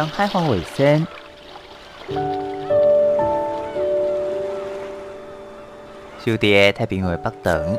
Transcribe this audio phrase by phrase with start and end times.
[0.00, 1.06] 当海华为先，
[6.24, 7.78] 小弟太平洋北等，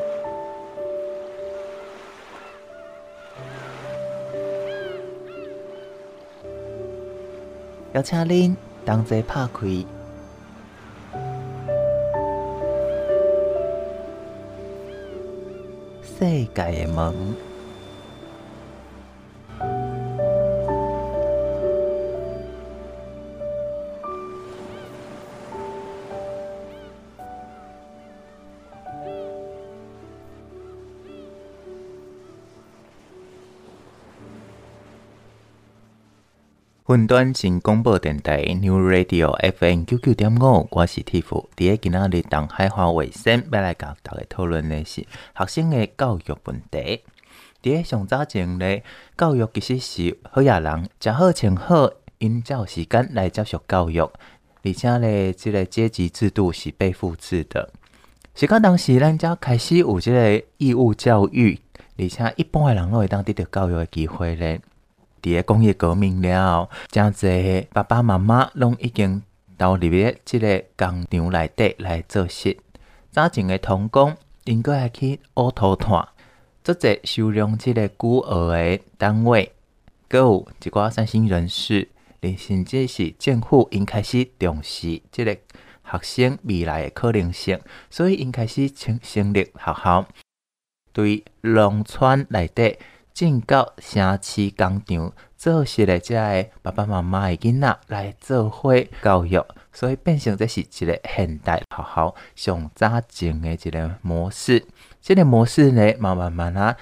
[7.92, 8.54] 邀请恁
[8.86, 9.66] 同齐拍开
[16.04, 17.51] 世界的门。
[36.92, 41.46] 云端新广播电台 New Radio FM 九九点五，我是 Tiff。
[41.56, 47.02] 第一今仔日东海华卫生要来甲大家讨论的是学生的教育问题。
[47.62, 48.82] 第一上早前咧，
[49.16, 54.02] 教育其实是好野人，食好穿好，因才有时间来接受教育，
[54.62, 57.70] 而且咧，这个阶级制度是被复制的。
[58.34, 61.58] 是讲当时咱才开始有这个义务教育，
[61.96, 64.60] 而且一般的人拢会当得到教育的机会咧。
[65.22, 69.22] 伫个工业革命了后，真侪爸爸妈妈拢已经
[69.56, 72.56] 投入咧即个工厂内底来做事。
[73.12, 76.08] 早前个童工应该还去乌头炭，
[76.64, 79.52] 做者收容即个孤儿个单位，
[80.08, 81.88] 阁有一寡善心人士，
[82.36, 85.36] 甚至是政府应开始重视即个
[85.84, 90.06] 学生未来个可能性，所以应开始成成立学校，
[90.92, 92.76] 对农村内底。
[93.12, 104.64] 进到城市工厂做事的这个爸爸妈妈的囡仔来做伙教育，所以变成这是一个现代学校上早前的一个模式。
[105.00, 106.76] 这个模式呢，慢慢慢啊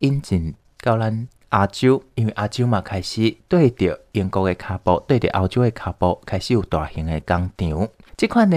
[0.00, 7.88] 引进到咱亚洲，因为亚洲嘛开始对着英国的脚步，对着欧洲的脚步，开始有大型的工厂。
[8.16, 8.56] 这款呢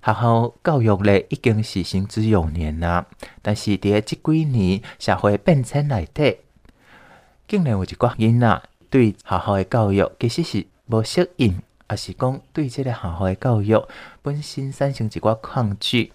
[0.00, 3.04] 学校教育呢已经是行之有年啦，
[3.42, 6.38] 但是伫这几年社会变迁内底。
[7.52, 13.86] 竟然有一寡囡仔对学校的教育其实是无适应，也是讲对这个学校的教育
[14.22, 16.10] 本身产生一寡抗拒。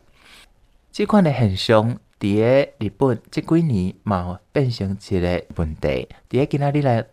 [0.91, 6.09] 这款的现象，伫个日本这几年嘛变成一个问题。
[6.27, 7.05] 伫个今仔日来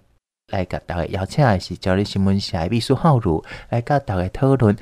[0.49, 4.75] 来甲大家邀请的是朝日新闻社的秘书浩如来甲大家讨论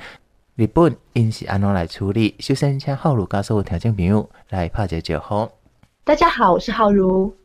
[0.55, 2.33] 日本因是安怎来处理。
[2.39, 5.49] 首先，请浩如教授有听众朋友来拍一个招呼。
[6.05, 7.35] 大家好，我是浩如。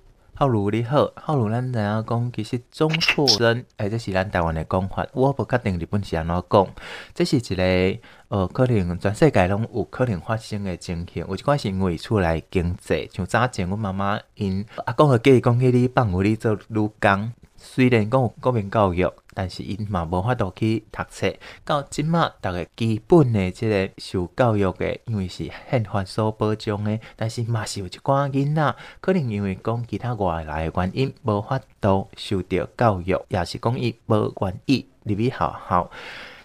[0.41, 6.69] 浩如你好，浩如咱知影讲，其实中辍生，诶，这是咱台湾的讲法，我不确定日本是安怎讲。
[7.13, 11.27] 这是一个呃，可能全世界拢有可能发生的情形。
[11.29, 17.33] 有一款是因为厝内经济，像早前阮妈妈因阿公和佮伊讲，去你放牛，你做女工。
[17.71, 21.31] 虽然讲有国民教育，但是因嘛无法度去读册。
[21.67, 35.91] 到即马，逐个基本的即个受教育的，因为是宪法所保障的，但是嘛是有一寡囡仔，可能因为讲其他外来的原因，无法度受到教育，也是讲伊无愿意入去学校。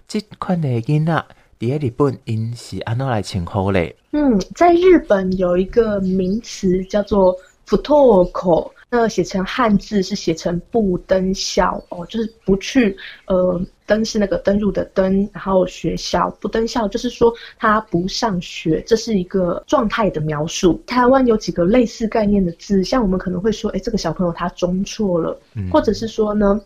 [0.06, 1.26] 即款的囡仔，
[1.58, 3.96] 伫个日本因是安怎来称呼咧？
[4.12, 7.34] 嗯，在日本有一个名词叫做
[7.66, 7.96] “不登
[8.26, 8.72] 校”。
[8.96, 12.96] 那写成汉字是写成不登校哦，就是不去
[13.26, 20.80] 呃登是那个登入的登，然后学校不登校，就是说他不上学，这是一个状态的描述。
[20.86, 26.62] 台湾有几个类似概念的字，像我们可能会说，哎，这个小朋友他中错了，嗯、或者是说呢。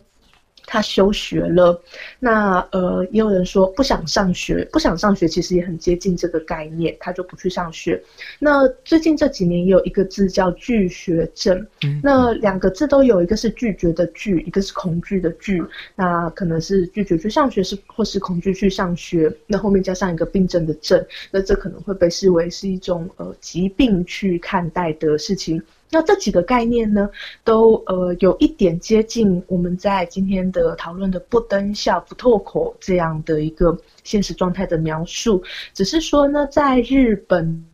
[0.70, 1.82] 他休学了，
[2.20, 8.00] 那呃，也有人说不想上学，不想上学其实也很接近这个概念，他就不去上学。
[8.38, 15.62] 那最近这几年也有一个字叫拒学症，嗯、那两个字都有，一个是拒绝的拒，一个是恐惧的惧，
[15.96, 25.62] 那可能是拒绝去上学，是或是恐惧去上学，那后面加上一个病症的症，那这可能会被视为是一种呃疾病去看待的事情。
[25.90, 27.08] 那这几个概念呢，
[27.44, 35.42] 都呃有一点接近我们在今天的讨论的不登校、不登校这样的一个现实状态的描述，
[35.72, 37.64] 只是说呢，在日本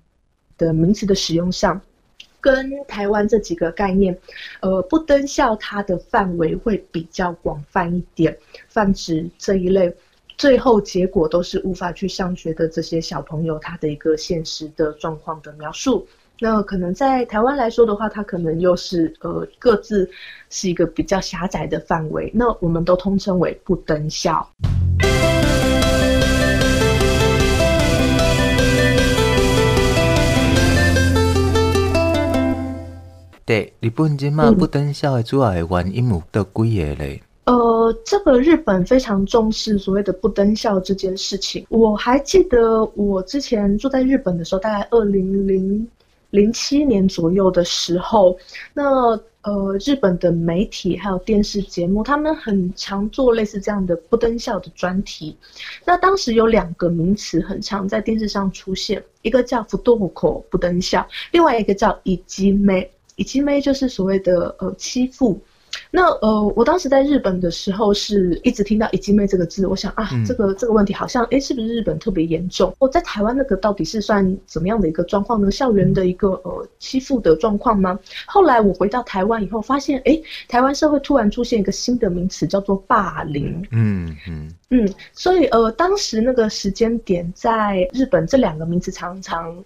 [0.57, 1.81] 的名词的使用上，
[2.41, 4.17] 跟台湾这几个概念，
[4.61, 8.37] 呃，不登校它的范围会比较广泛一点，
[8.69, 9.93] 泛指这一类，
[10.39, 16.07] 最后结果都是无法去上学的这些小朋友，他的一个现实的状况的描述。
[16.41, 20.11] 那可能在台湾来说的话，它可能又是呃各自
[20.51, 22.31] 是一个比较狭窄的范围。
[22.35, 24.47] 那我们都通称为不登校。
[33.45, 37.23] 对，日本今嘛不登校的主要的原因有到几个嘞？
[37.45, 37.65] 呃。
[37.85, 41.67] 呃，这个日本非常重视所谓的不登校这件事情。
[41.69, 45.87] 我还记得我之前住在日本的时候，大概二零零
[46.34, 48.38] 零七年左右的时候，
[48.74, 49.20] 那。
[49.42, 55.34] 呃，日本的媒体还有电视节目，他们很常做类似这样的不登校的专题。
[55.86, 62.86] 那当时有两个名词很常在电视上出现，一个叫不登校不登校，另外一个叫いじめ，
[63.16, 65.40] いじめ就是所谓的呃欺负。
[65.94, 72.74] 那呃，我当时在日本的时候是一直听到“いじめ”这个字，我想啊，这个这个问题好像哎，是不是日本特别严重？
[72.80, 75.50] 我在台湾那个到底是算怎么样的一个状况呢？
[75.52, 77.98] 校园的一个呃欺负的状况吗？
[78.26, 83.66] 后来我回到台湾以后，发现哎，台湾社会突然出现一个新的名词，叫做霸凌。
[83.72, 89.64] 嗯嗯嗯，所以呃，当时那个时间点在日本，这两个名词常常。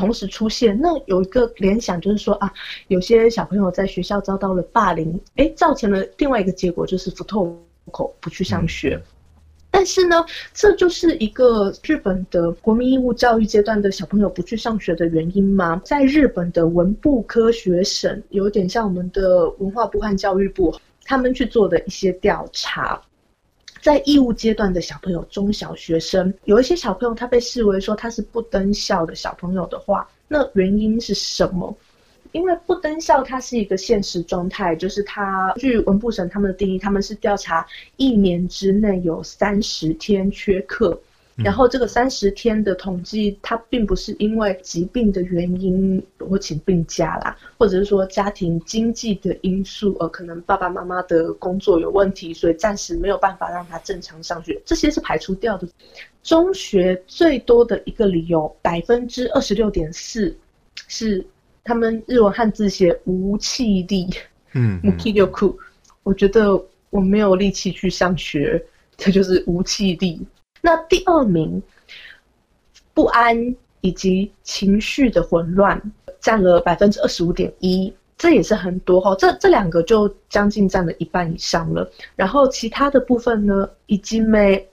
[0.00, 2.50] 同时出现，那有一个联想就是说啊，
[2.88, 7.54] 有些小朋友在学校遭到了霸凌，诶，造成了另外一个结果就是不透
[7.90, 8.96] 口不去上学。
[8.96, 9.02] 嗯。
[9.70, 10.24] 但是呢，
[10.54, 15.80] 这就是一个日本的国民义务教育阶段的小朋友不去上学的原因吗？
[15.84, 20.74] 在日本的文部科学省，有点像我们的文化部和教育部，
[21.04, 23.00] 他们去做的一些调查。
[23.80, 31.76] 在义务阶段的小朋友，中小学生有一些小朋友，他被视为说他是不登校的小朋友的话，那原因是什么？
[32.32, 37.66] 因为不登校它是一个现实状态，就是他据文部省他们的定义，他们是调查
[37.96, 40.96] 一年之内有三十天缺课。
[41.42, 55.68] 然后这个三十天的统计，它并不是因为疾病的原因我请病假啦，或者是说家庭经济的因素，呃，可能爸爸妈妈的工作有问题，所以暂时没有办法让他正常上学，这些是排除掉的。
[56.22, 60.36] 中学最多的一个理由，百分之二十六点四，
[60.88, 61.24] 是
[61.64, 64.08] 他们日文汉字写无气力，
[64.52, 65.20] 嗯，无气力，
[66.02, 68.62] 我觉得我没有力气去上学，
[68.96, 70.20] 这就是无气力。
[70.61, 71.61] 那第二名，
[72.93, 75.79] 不安以及情绪的混乱
[76.19, 81.89] 占了百分之二十五点一，这也是很多哈，这这两个就将近占了一半以上了。
[82.15, 84.63] 然后其他的部分呢，いじめ。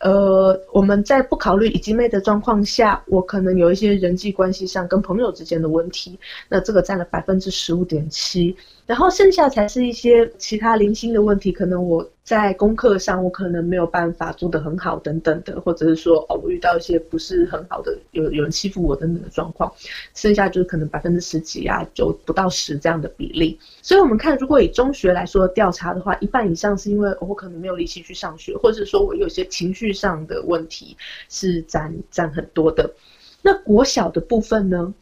[0.00, 6.16] 呃，我们在不考虑いじめ的状况下，我可能有一些人际关系上跟朋友之间的问题，
[6.48, 19.71] 那这个占了百分之十五点七， 然后剩下才是一些其他零星的问题，可能我在功课上我可能没有办法做得很好等等的，或者是说哦，我遇到一些不是很好的，有有人欺负我等等的状况，
[20.13, 23.57] 剩下就是可能百分之十几啊，就不到十这样的比例。
[23.81, 30.97] 所以我们看，如果以中学来说调查的话，一半以上是因为我可能没有力气去上学，或者说我有些情绪上的问题
[31.29, 32.93] 是占占很多的。
[33.41, 34.93] 那国小的部分呢，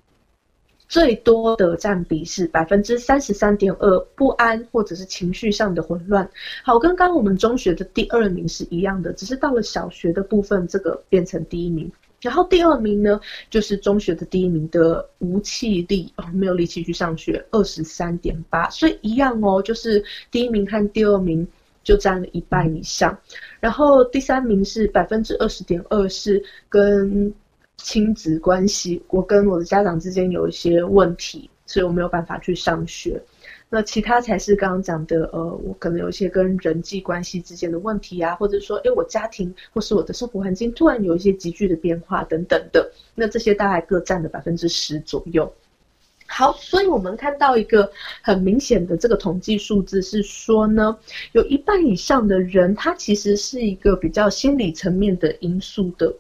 [0.92, 6.30] 最多的占比是百分之三十三点二，不安或者是情绪上的混乱。
[6.66, 11.90] 好，跟刚刚我们中学的第二名是一样的，只是到了小学的部分，这个变成第一名。
[12.20, 21.48] 然后第二名呢，就是中学的第一名的无气力哦，没有力气去上学，二十三点八，所以一样哦，就是第一名和第二名
[21.86, 23.18] 就占了一半以上。
[23.62, 27.34] 然后第三名是百分之二十点二，是跟
[27.84, 33.22] 亲子关系，我跟我的家长之间有一些问题，所以我没有办法去上学。
[33.74, 45.52] 那其他才是刚刚讲的，呃，我可能有一些跟人际关系之间的问题啊，或者说，诶，我家庭或是我的生活环境突然有一些急剧的变化等等的，那这些大概各占了百分之十左右。
[46.28, 47.90] 好，所以我们看到一个
[48.22, 50.98] 很明显的这个统计数字是说呢，
[51.32, 56.14] 有一半以上的人，他其实是一个比较心理层面的因素的。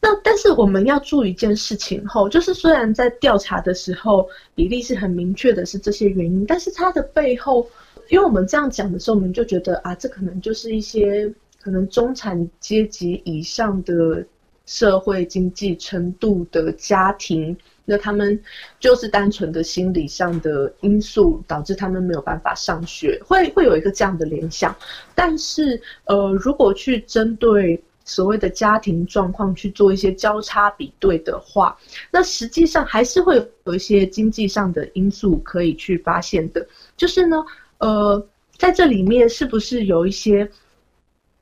[0.00, 7.68] 那但是我们要注意一件事情后，就是虽然在调查的时候比例是很明确的是这些原因，但是它的背后，
[8.08, 14.24] 因为我们这样讲的时候，我们就觉得啊，这可能就是一些可能中产阶级以上的
[14.66, 18.38] 社会经济程度的家庭，那他们
[18.78, 24.74] 就是单纯的心理上的因素导致他们没有办法上学，会会有一个这样的联想。
[25.14, 31.76] 但是呃，如果去针对所谓的家庭状况去做一些交叉比对的话，
[32.10, 36.66] 那实际上还是会有一些经济上的因素可以去发现的。
[36.96, 37.42] 就是呢，
[37.78, 38.26] 呃，
[38.58, 40.48] 在这里面是不是有一些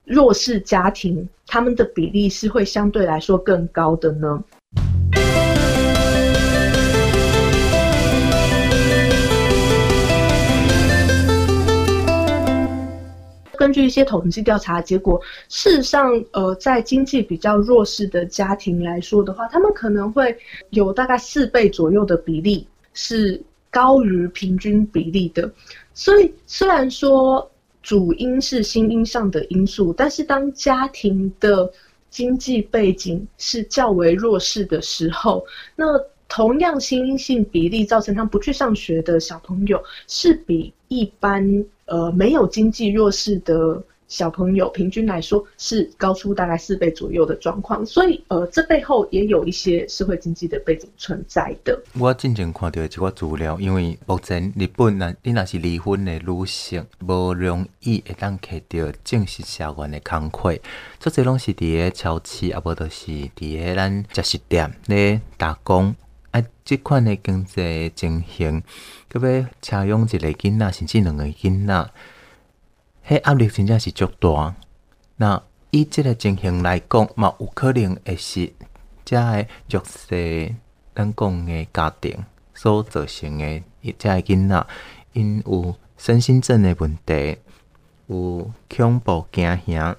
[0.05, 4.43] 弱势家庭，他们的比例是会相对来说更高的呢？
[13.63, 20.37] 根据一些统计调查结果，事实上，呃，在经济比较弱势的家庭来说的话，他们可能会
[20.71, 23.41] 有大概四倍左右的比例是
[23.71, 25.49] 高于平均比例的。
[25.95, 27.49] 所以，虽然说
[27.85, 31.71] 主因是心因上的因素，但是当家庭的
[32.11, 35.87] 经济背景是较为弱势的时候，那
[36.29, 43.83] 同样心因性比例造成他不去上学的小朋友，是比一般呃没有经济弱势的。
[44.09, 51.83] 小朋友平均来说是高出大概四倍左右的状况，所以呃，这背后也有一些社会经济的背景存在的。
[51.99, 60.59] 我之前看到一个资料，因为目前日本呐，你若是离婚的女性，无容易会当摕到正式社员的工课，
[61.01, 65.97] 这些拢是伫个超市，啊无就是伫个咱食食店咧打工。
[66.33, 68.63] 啊，这款的经济情形，
[69.11, 71.91] 佮要采用一个囡仔，甚至两个囡仔。
[73.07, 74.55] 迄压力真正是足大。
[75.17, 78.53] 那以即个情形来讲，嘛有可能会是
[79.05, 80.55] 遮个弱势
[80.95, 82.25] 咱讲诶家庭
[82.55, 83.63] 所造成诶，
[83.99, 84.67] 遮个囡仔
[85.13, 87.37] 因有身心症诶问题，
[88.07, 89.97] 有恐怖惊吓，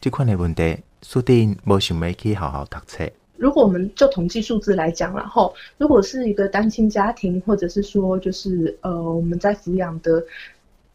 [0.00, 3.10] 即款诶问题，注定无想要去好好读册。
[3.42, 10.24] 如果我们就统计数字来讲，然后如果是一个单亲家庭，或者是说就是呃我们在抚养的。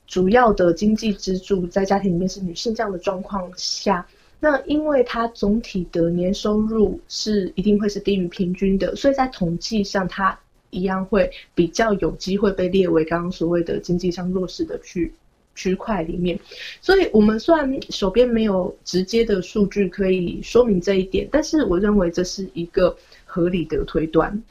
[0.10, 4.08] 主要的经济支柱在家庭里面是女性这样的状况下，
[4.40, 10.40] 那因为它总体的年收入是一定会是低于平均的，所以在统计上它
[10.70, 15.14] 一样会比较有机会被列为刚刚所谓的经济上弱势的区
[15.58, 16.40] 区块里面。
[16.80, 22.96] 所以我们虽然手边没有直接的数据可以说明这一点，但是我认为这是一个
[23.26, 24.42] 合理的推断。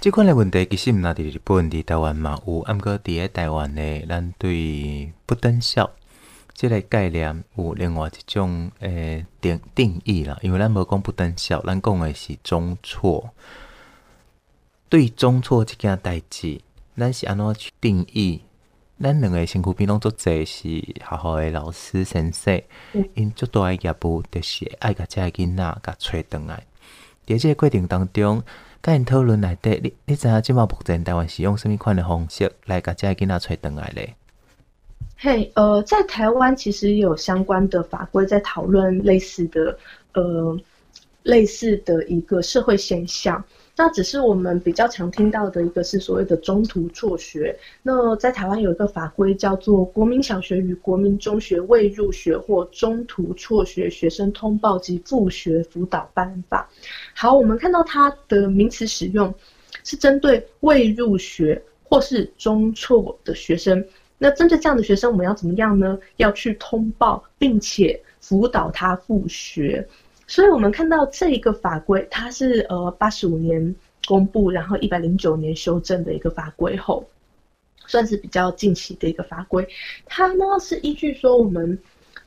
[0.00, 5.90] 这款的问题其实唔那伫日本、伫台湾嘛有，毋过伫个台湾呢，咱对不等效
[6.54, 10.38] 这个概念有另外一种诶定定义啦。
[10.42, 13.30] 因为咱无讲不等效，咱讲的是中错。
[14.88, 16.60] 对中错这件代志，
[16.96, 18.42] 咱是安怎去定义？
[19.02, 22.62] 咱两个身躯边拢做侪是学校的老师先生，
[23.14, 26.62] 因做大个业务就是爱甲遮个囡仔甲找转来。
[27.26, 28.42] 伫即个过程当中。
[28.82, 34.14] 甲因讨论内底，你你知影即马目前台湾是用什么款的方式来甲遮个囡仔找转来咧？
[35.18, 39.78] 嘿呃，在台湾其实有相关的法规在讨论类似的，
[40.14, 40.58] 呃，
[41.22, 43.42] 类似的一个社会现象。
[43.76, 47.56] 那只是我们比较常听到的一个是所谓的中途辍学。
[47.82, 56.68] 那在台湾有一个法规叫做《国民小学与国民中学未入学或中途辍学学生通报及复学辅导办法》。
[57.14, 59.32] 好，我们看到它的名词使用
[59.82, 63.82] 是针对未入学或是中辍的学生。
[64.18, 65.98] 那针对这样的学生，我们要怎么样呢？
[66.16, 69.88] 要去通报，并且辅导他复学。
[70.30, 73.74] 所以，我们看到这一个法规，它是呃八十五年
[74.06, 77.04] 公布，然后一百零九年修正的一个法规后，
[77.86, 79.66] 算是比较近期的一个法规。
[80.06, 81.76] 它呢是依据说我们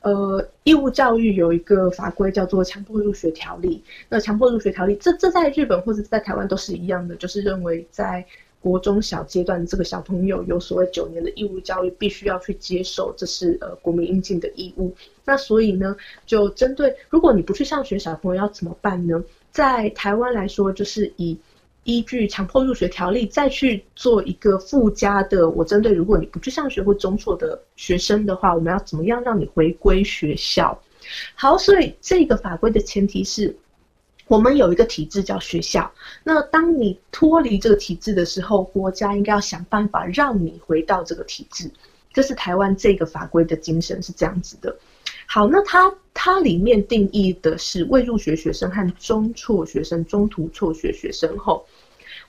[0.02, 3.82] 呃义务教育有一个法规叫做强迫入学条例。
[4.10, 8.22] 那强迫入学条例，这这在日本或者在台湾都是一样的，就是认为在。
[8.64, 14.96] 国中小阶段，这个小朋友有所谓九年的义务教育，必须要去接受，这是呃国民应尽的义务。
[15.22, 15.94] 那所以呢，
[16.24, 19.22] 就针对如果你不去上学，小朋友要怎么办呢？
[19.52, 21.36] 在台湾来说，就是以
[21.82, 30.80] 依据强迫入学条例再去做一个附加的，我针对如果你不去上学或中辍的学生的话，我们要怎么样让你回归学校？
[31.34, 33.54] 好，所以这个法规的前提是。
[34.26, 41.70] 我们有一个体制叫学校，那当你脱离这个体制的时候，国家应该要想办法让你回到这个体制。
[42.12, 44.74] 这是台湾这个法规的精神是这样子的。
[45.26, 51.66] 好，那它它里面定义的是未入学学生和中辍学生、中途辍学学生后，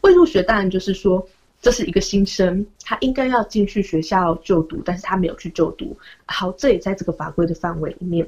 [0.02, 1.25] 未入学当然就是说
[1.62, 5.96] 这是一个新生，他应该要进去学校就读，但是他没有去就读。
[6.25, 8.28] 好，这也在这个法规的范围里面。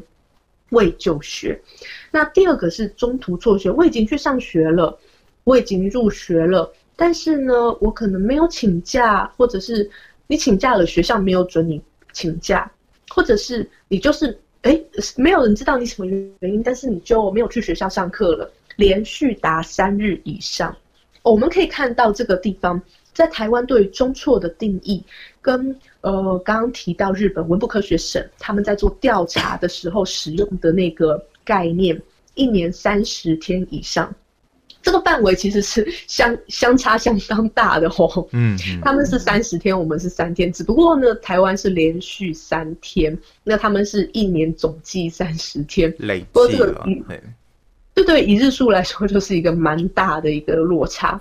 [0.70, 1.60] 未就学，
[2.12, 3.72] 那第二个是中途辍学。
[3.72, 4.98] 我已经去上学了，
[5.44, 9.90] 我已经入学了，但是呢，我可能没有请假，或者是
[10.28, 11.82] 你请假了，学校没有准你
[12.12, 12.70] 请假，
[13.10, 14.80] 或者是你就是哎，
[15.16, 20.76] 没有人知道你什么原因，但是你就没有去学校上课了，连续达三日以上。
[21.24, 22.82] 我们可以看到这个地方。
[23.14, 25.04] 在台湾对于中辍的定义，
[25.48, 31.98] 跟呃刚刚提到日本文部科学省他们在做调查的时候使用的那个概念，
[32.36, 34.14] 一年三十天以上，
[34.82, 38.28] 这个范围其实是相相差相当大的哦。
[38.34, 46.86] 嗯，嗯， 他们是三十天，我们是三天，只不过呢，台湾是连续三天，那他们是一年总计三十天，累计了。
[47.94, 51.20] 对对，以日数来说，就是一个蛮大的一个落差。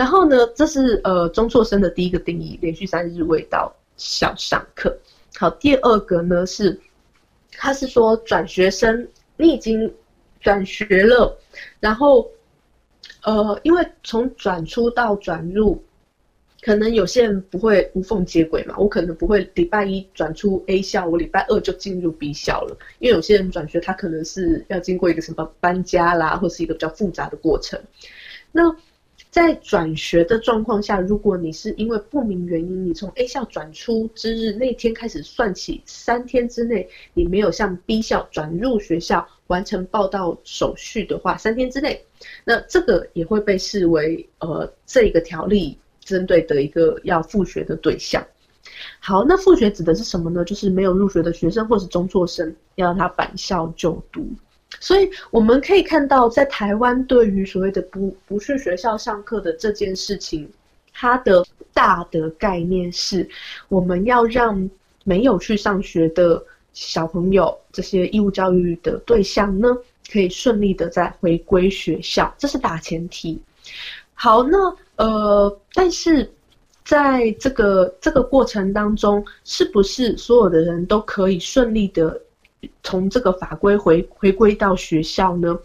[0.00, 4.96] 然后呢，这是呃中辍生的第一个定义，连续三日未到校上课。
[5.36, 6.80] 好，第二个呢是，
[7.52, 9.92] 他是说转学生，你已经
[10.40, 11.38] 转学了，
[11.80, 12.26] 然后，
[13.24, 15.78] 呃，因为从转出到转入。
[16.62, 22.76] 可能有些人不会无缝接轨嘛，我可能不会礼拜一转出 A 校，我礼拜二就进入 B 校了。
[22.98, 27.80] 因为有些人转学，他可能是要经过一个什么搬家啦，或是一个比较复杂的过程。
[28.52, 28.74] 那
[29.30, 42.04] 在转学的状况下，如果你是因为不明原因，你从 A 校转出之日那天开始算起，三天之内你没有向 B 校转入学校完成报到手续的话，三天之内，
[42.44, 45.78] 那这个也会被视为呃这个条例。
[46.02, 48.26] 针对的一个要复学的对象，
[48.98, 50.44] 好，那复学指的是什么呢？
[50.44, 54.26] 就是没有入学的学生或是中辍生，要让他返校就读。
[54.78, 60.48] 所以我们可以看到，在台湾对于所谓的不不去学校上课的这件事情，
[60.92, 63.28] 它的大的概念是，
[63.68, 64.70] 我们要让
[65.04, 69.76] 没有去上学的小朋友，这些义务教育的对象呢，
[70.12, 73.40] 可以顺利的再回归学校，这是大前提。
[74.14, 74.76] 好，那。
[74.96, 76.30] 呃，但是
[76.84, 82.20] 在这个这个过程当中，是不是所有的人都可以顺利的
[82.82, 85.58] 从这个法规回回归到学校呢？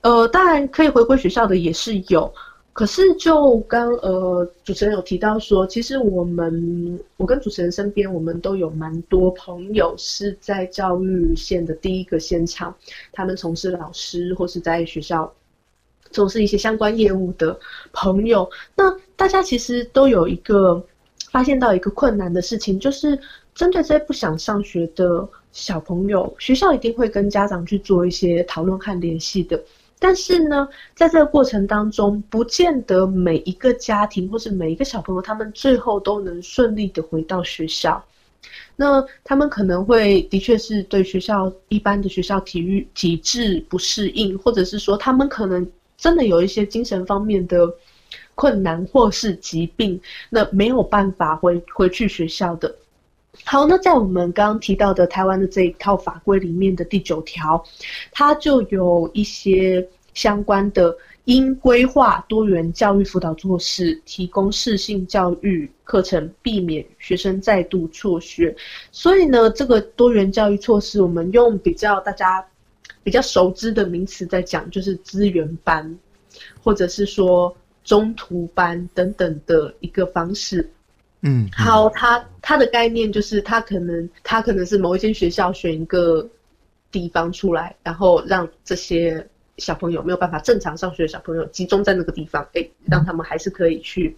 [0.00, 2.32] 呃，当然可以回归学校的也是有，
[2.72, 12.74] 可是就刚呃主持人有提到说，其实我们我跟主持人身边，我们都有蛮多朋友是在教育线的第一个现场，
[13.12, 15.32] 他们从事老师或是在学校。
[16.14, 17.58] 从事一些相关业务的
[17.90, 20.84] 朋友，那大家其实都有一个
[21.30, 23.18] 发现到一个困难的事情，就是
[23.54, 29.62] 针对这些不想上学的小朋友，学校一定会跟家长去做一些讨论和联系的。
[29.98, 38.04] 但是呢，在这个过程当中，不见得每一个家庭或是每一个小朋友，他们最后都能顺利的回到学校。
[38.74, 45.64] 那他们可能会的确是对学校一般的学校体育体制不适应，或者是说他们可能。
[45.98, 47.72] 真的有一些精神方面的
[48.34, 52.74] 困难或是疾病，那没有办法回回去学校的。
[53.44, 57.62] 好，那在我们刚刚提到的台湾的这一套法规里面的第九条，
[58.10, 68.54] 它就有一些相关的应规划多元教育辅导措施，提供适性教育课程，避免学生再度辍学。
[68.90, 72.44] 所以呢，这个多元教育措施，我们用比较大家。
[73.04, 75.98] 比较熟知的名词在讲，就是资源班，
[76.62, 77.52] 或者是说
[77.82, 80.70] 中途班等等的一个方式。
[81.22, 86.28] 嗯，好，它它的概念就是，它可能它可能是某一间学校选一个
[86.90, 89.26] 地方出来，然后让这些
[89.58, 94.16] 小朋友没有办法正常上学的小朋友集中在那个地方，哎，让他们还是可以去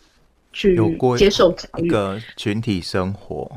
[0.52, 0.76] 去
[1.16, 3.50] 接受教育，一个群体生活。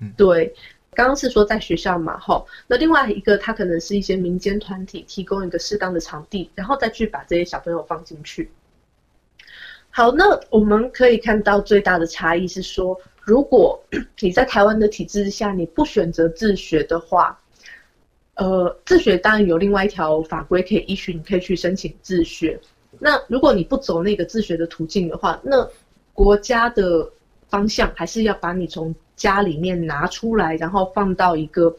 [0.00, 0.54] 嗯，对。
[0.96, 8.48] 刚刚是说在学校嘛，吼，那另外一个，他可能是一些民间团体提供一个适当的场地，然后再去把这些小朋友放进去。
[9.96, 13.80] 好，那我们可以看到最大的差异是说，如果
[14.18, 17.38] 你在台湾的体制下，你不选择自学的话，
[18.34, 22.58] 呃，自学当然有另外一条法规可以依循，你可以去申请自学。
[22.98, 25.64] 那如果你不走那个自学的途径的话，那
[26.12, 27.08] 国家的
[27.46, 31.72] 方向还是要把你从家里面拿出来，然后放到一个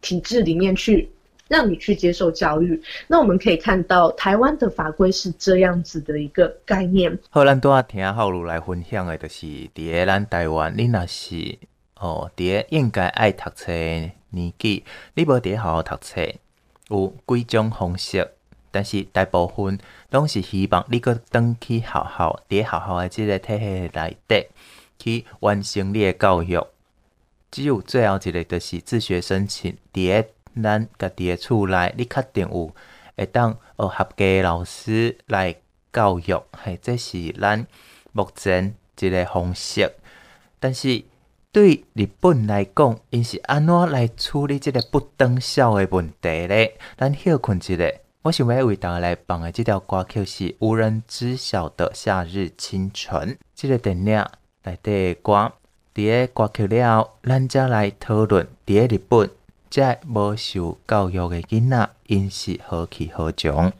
[0.00, 1.08] 体制里面去，
[1.54, 2.82] 让你去接受教育。
[3.06, 7.16] 那我们可以看到，台湾的法规是这样子的一个概念。
[7.30, 11.56] 好，咱多听浩如来分享的，就是伫个咱台湾，你若是
[12.00, 14.82] 哦，伫个应该爱读册年纪，
[15.14, 16.20] 你无伫好好读册，
[16.88, 18.28] 有几种方式，
[18.72, 19.78] 但是大部分
[20.10, 24.46] 拢是希望你搁转去学校，伫学校的这个体系内底。
[24.96, 26.66] 去完成你的教育，
[27.50, 29.76] 只有最后一个就是自学申请。
[29.92, 30.28] 伫个
[30.62, 32.74] 咱家己的厝内，你确定有
[33.16, 35.56] 会当学合格的老师来
[35.92, 37.66] 教育，嘿，这是咱
[38.12, 39.92] 目前一个方式。
[40.58, 41.04] 但是
[41.52, 46.78] 对日本来讲，因是安怎来处理这个不转校的问题咧？
[46.96, 53.20] 咱休困一下，我想要为大家来放的这条歌曲是《无人知晓的夏日清晨》
[53.54, 54.24] 这个电影。
[54.64, 55.52] 来的歌，
[55.94, 59.30] 伫个歌曲了后，咱再来讨论伫个日本，
[59.74, 63.72] 这无受教育的囡仔，因是何去何从？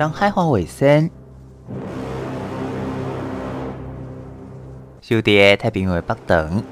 [0.00, 1.10] 当开花卫生，
[5.02, 6.64] 守在太平洋北等，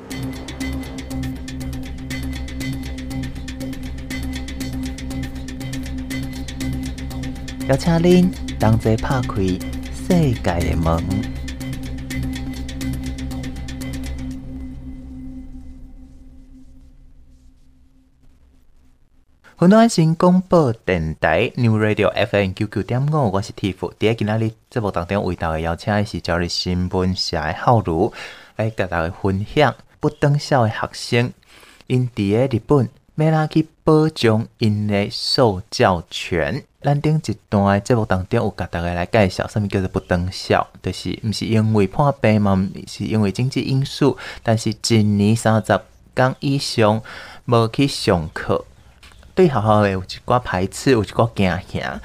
[7.69, 9.43] 邀请您同齐拍开
[9.93, 11.38] 世界的门。
[19.61, 23.93] 很多新广布电台 New Radio FM 九九点五，我是 Tiff。
[23.99, 28.13] 第今仔日节目当中为大家邀请的是今日新闻社的浩友，
[28.55, 31.33] 来给大家分享不登校的学生，
[31.89, 36.63] 因伫个日本要怎去保障因的受教权。
[36.81, 45.81] 咱顶一段的节目当中有给大家来介绍，什么叫做不登校，就是毋是因为破病嘛，毋是因为经济因素，但是一年三十
[46.15, 47.03] 天以上
[47.47, 48.65] 无去上课。
[49.39, 52.01] 对学校的有一寡排斥，有一寡惊吓。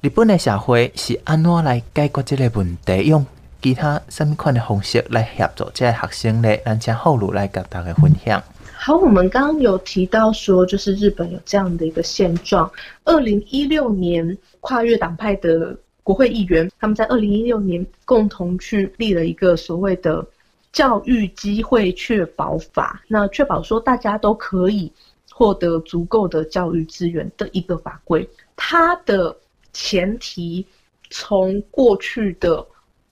[0.00, 3.02] 日本的社会是安怎来解决这个问题？
[3.02, 3.26] 用
[3.60, 6.56] 其他什么款的方式来协助这些学生呢？
[6.64, 8.42] 咱请后路来甲大家分享。
[8.72, 12.70] 好，我们刚刚有提到说，就是日本有这样的一个现状。
[13.04, 20.24] 二零一六年，跨越党派的国会议员，他们在二零一六年共同去立了一个所谓的
[20.72, 24.90] 教育机会确保法，那确保说大家都可以
[25.38, 28.26] 获得足够的教育资源的一个法规。
[28.56, 29.36] 它的
[29.70, 30.64] 前提，
[31.10, 32.66] 从过去的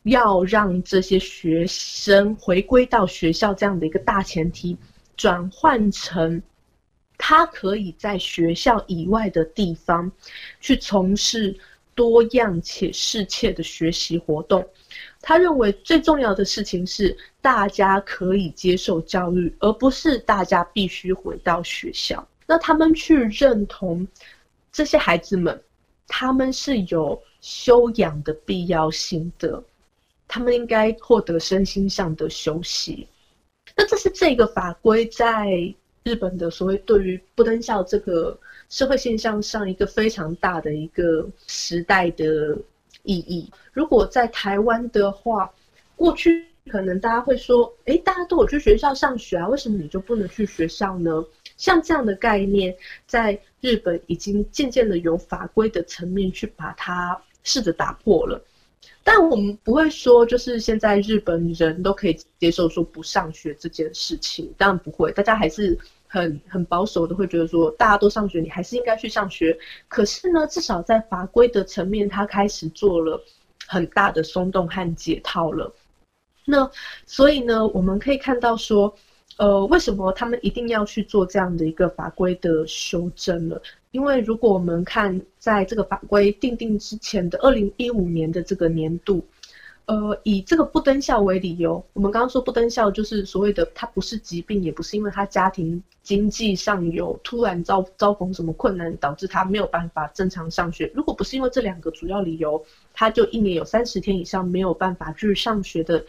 [0.04, 4.74] 要让这些学生回归到学校这样的一个大前提。
[5.18, 6.40] 转换成，
[7.18, 10.10] 他可以在学校以外的地方
[10.62, 11.54] 去从事
[11.94, 14.66] 多样且适切的学习活动。
[15.26, 22.26] 他认为最重要的事情是大家可以接受教育，而不是大家必须回到学校。
[22.46, 24.06] 那他们去认同
[24.70, 25.58] 这些孩子们，
[26.06, 29.64] 他们是有修养的必要性的，
[30.28, 33.08] 他们应该获得身心上的休息。
[33.74, 42.54] 那这是这个法规在日本的所谓对于不登校这个社会现象上一个非常大的一个时代的
[43.04, 43.50] 意义。
[43.72, 45.50] 如果在台湾的话，
[45.96, 51.24] 过去可能大家会说，诶，大家都有去学校上学啊，为什么你就不能去学校呢？
[51.56, 52.74] 像这样的概念，
[53.06, 58.42] 在日本已经渐渐的有法规的层面去把它试着打破了。
[59.04, 65.78] 但我们不会说，就是现在日本人都可以接受说不上学这件事情，当然不会，大家还是
[66.14, 69.58] 很很保守的，会觉得说大家都上学，你还是应该去上学。
[69.88, 73.20] 可是呢，至少在法规的层面，他开始做了
[73.66, 75.74] 很大的松动和解套了。
[76.44, 76.70] 那
[77.04, 78.94] 所以呢，我们可以看到说，
[79.38, 83.60] 呃，为什么他们一定要去做这样的一个法规的修正了？
[83.90, 89.24] 因为如果我们看在这个法规订定之前的二零一五年的这个年度，
[89.86, 100.90] 呃，以这个不登校为理由，我们刚刚说不登校就是所谓的他不是疾病，也不是因为他家庭经济上有突然遭遭逢什么困难导致他没有办法正常上学。
[100.94, 106.04] 如果不是因为这两个主要理由，他就一年有三十天以上没有办法去上学的。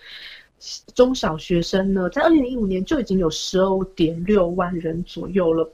[0.96, 5.70] 中小学生呢，在二零一五年就已经有十二点六万人左右了，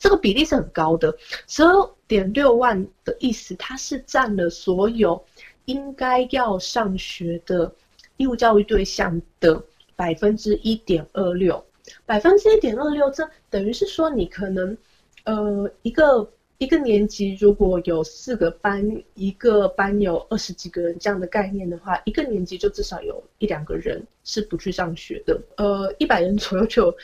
[0.00, 1.16] 这个比例是很高的。
[1.46, 5.24] 十二点六万的意思，它是占了所有
[5.64, 7.72] 应该要上学的
[8.16, 9.62] 义务教育对象的
[9.96, 11.64] 百分之一点二六，
[12.06, 14.76] 百分之一点二六，这等于是说你可能，
[15.24, 16.30] 呃，一个。
[16.58, 25.38] 一个年级如果有四个班，一个班有二十几个人这样的概念的话，一个年级就至少有一两个人是不去上学的。
[25.56, 26.96] 呃，一百人左右就有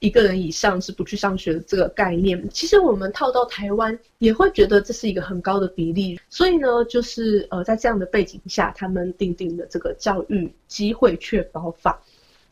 [0.00, 2.48] 一个人以上是不去上学的这个概念。
[2.50, 6.20] 其实我们套到台湾也会觉得这是一个很高的比例。
[6.28, 12.00] 所以呢，就是呃，在这样的背景下，他们订定了这个教育机会确保法。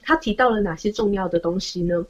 [0.02, 2.04] 他提到了哪些重要的东西呢？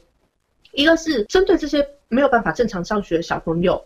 [0.71, 3.83] 一个是针对这些没有办法正常上学的小朋友。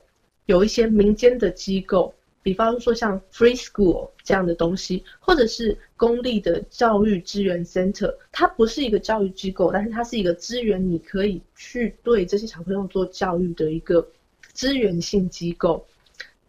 [0.48, 14.08] 有一些民间的机构，比方说像 Free School 这样的东西，或者是公立的教育资源 Center，它不是一个教育机构，但是它是一个资源，你可以去对这些小朋友做教育的一个
[14.54, 15.86] 资源性机构，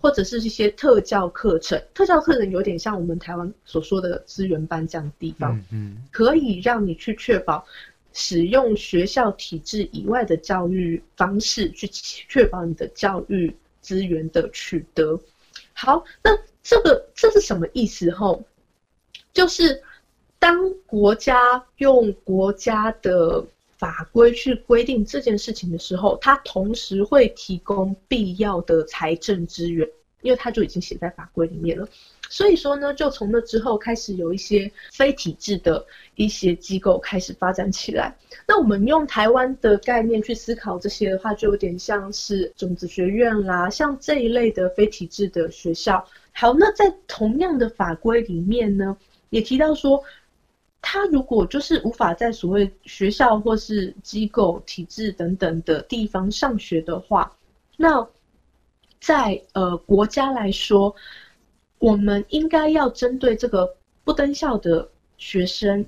[0.00, 1.83] 或者是一些特教课程。
[1.92, 7.64] 特教课程有点像我们台湾所说的资源班这样的地方，嗯，可以让你去确保
[8.14, 13.55] 使用学校体制以外的教育方式，去确保你的教育。
[13.83, 15.20] 资源的取得，
[15.85, 16.31] 好，那
[16.62, 18.09] 这个这是什么意思？
[18.12, 18.45] 吼，
[19.33, 19.83] 就是
[20.38, 23.45] 当国家用国家的
[23.79, 29.88] 法规去规定这件事情的时候，它同时会提供必要的财政资源，
[30.21, 31.88] 因为它就已经写在法规里面了。
[32.33, 38.16] 所以说呢，就从那之后开始有一些非体制的一些机构开始发展起来。
[38.49, 46.03] 那我们用台湾的概念去思考这些的话，就有点像是种子学院啦，像这一类的非体制的学校。
[46.33, 48.97] 好，那在同样的法规里面呢，
[49.29, 50.03] 也提到说，
[50.81, 57.37] 他如果就是无法在所谓学校或是机构、体制等等的地方上学的话，
[57.77, 58.09] 那
[59.03, 60.97] 在呃国家来说。
[61.83, 65.85] 我们应该要针对这个不登校的学生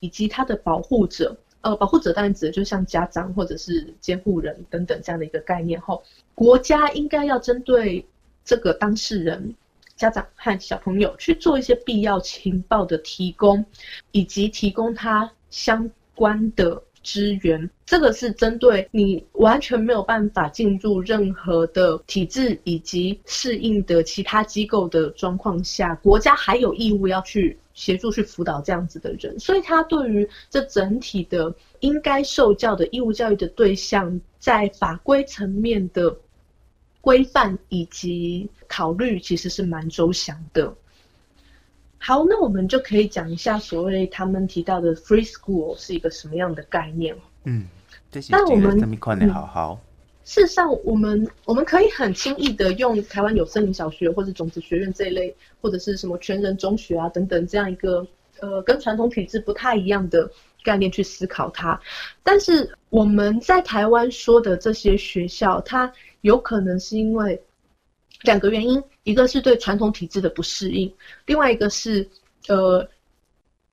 [0.00, 6.02] 以及他的保护者，呃，保护者当然指的就像家长或者是监护人等等这样的一个概念后，
[6.34, 8.06] 国家应该要针对
[8.44, 9.54] 这个当事人、
[9.96, 13.64] 家长和小朋友去做一些必要情报的提供，
[14.12, 16.82] 以及提供他相关的。
[17.06, 36.12] 资源，这个是针对你完全没有办法进入任何的体制以及适应的其他机构的状况下，国家还有义务要去协助去辅导这样子的人，所以他对于这整体的应该受教的义务教育的对象，在法规层面的
[37.00, 40.74] 规范以及考虑，其实是蛮周详的。
[41.98, 47.16] 好，那我们就可以讲一下所谓他们提到的 free school 是一个什么样的概念。
[47.44, 47.66] 嗯，
[48.30, 49.80] 那我们这么快的好好。
[50.24, 58.06] 事实上，我们我们可以很轻易的用台湾有森林小学或者种子学院这一类，或者是什么全人中学啊等等这样一个
[58.40, 60.30] 呃跟传统体制不太一样的
[60.62, 61.80] 概念去思考它。
[62.22, 67.40] 但是我们在台湾说的这些学校，它有可能是因为。
[68.22, 70.92] 两个原因，一个是对传统体制的不适应，
[71.26, 72.08] 另外一个是，
[72.48, 72.88] 呃，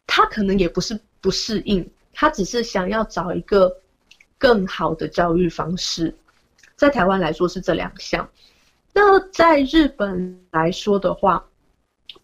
[0.06, 3.74] 他可能也不是不适应，他只是想要找一个
[4.38, 6.14] 更好的教育方式。
[6.76, 8.30] 在台湾来说是这两项，
[8.94, 11.44] 那在日本来说的话，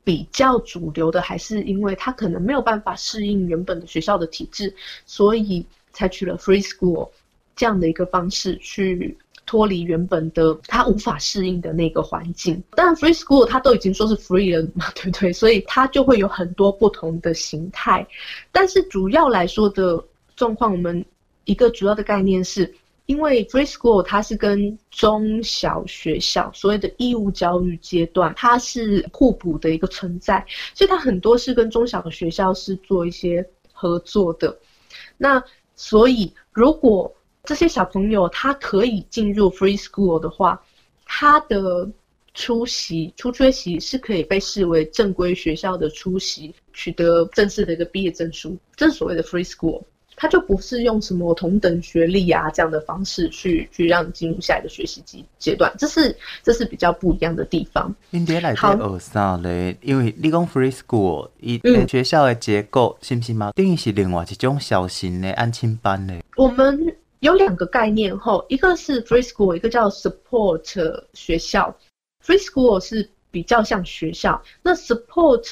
[0.04, 7.10] 比较主流的还是因为他可能没有办法适应原本的学校的体制，所以采取了 free school
[7.56, 9.18] 这样的一个方式去。
[9.50, 15.34] 脱离原本的他无法适应的那个环境，当然 free school 他都已经说是 free 了嘛，对不对？
[15.34, 18.06] 所以它就会有很多不同的形态。
[18.52, 20.00] 但是主要来说的
[20.36, 21.04] 状况，我们
[21.46, 22.72] 一个主要的概念是，
[23.08, 34.56] 因为 free school 它是跟中小学校所谓的义务教育阶段，它是互补的一个存在，所以它很多是跟中小的学校是做一些合作的。
[35.18, 35.44] 那
[35.76, 37.12] 所以如果
[37.44, 40.62] 这些小朋友他可以进入 free school 的话，
[41.06, 41.90] 他的
[42.36, 48.56] 出席、出缺席是可以被视为正规学校的出席，取得正式的一个毕业证书。
[48.76, 49.82] 这是所谓的 free school，
[50.16, 57.94] 他就不是用什么同等学历啊这样的方式去去让你进入下一个学习阶阶段，这是这是比较不一样的地方。
[58.12, 59.76] 你来这学啥嘞？
[59.82, 63.52] 因为你讲 free school，以学校的结构、嗯、是不是嘛？
[63.54, 66.14] 等于是另外一种小型的安亲班呢？
[66.36, 66.96] 我们。
[67.20, 71.76] 有两个概念后，一个是 free school，一个叫 support 学校。
[72.26, 75.44] free school 是比较像学校，那 support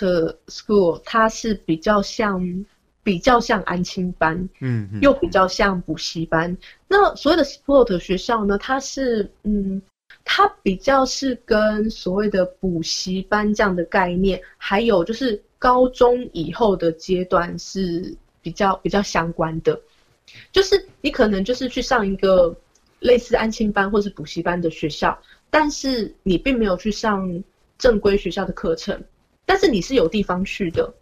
[0.48, 2.66] school 它是比较像
[3.04, 6.58] 比较像安亲班，嗯，又比较像补习班。
[6.88, 9.82] 那所谓的 support 学校呢，它是嗯，
[10.26, 19.80] 它比较是跟所谓的补习班这样的概念，还有就是高中以后的阶段是比较比较相关的。
[20.52, 22.56] 就是你可能就是去上一个
[23.00, 25.18] 类似安亲班或是补习班的学校，
[25.50, 27.44] 但是你并没有去上
[27.78, 29.04] 正规学校的课程，
[29.46, 30.94] 但是你是有地方去的，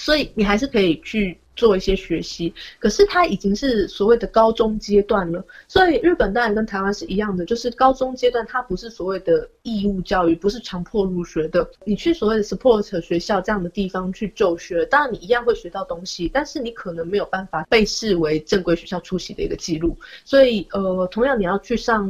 [0.00, 1.38] 所以你还是可以去。
[1.56, 5.44] 做一些学习，可是它已经是所谓的高中阶段了。
[5.68, 11.68] 所以日本当然跟台湾是一样的，就是高中阶段它不是所谓的义务教育，不是强迫入学的。
[11.84, 19.98] 你去所谓的 support 学校这样的地方去就学，当然你一样会学到东西，但是你可能没有办法被视为正规学校出席的一个记录。
[20.24, 22.08] 所以呃，同样你要去上。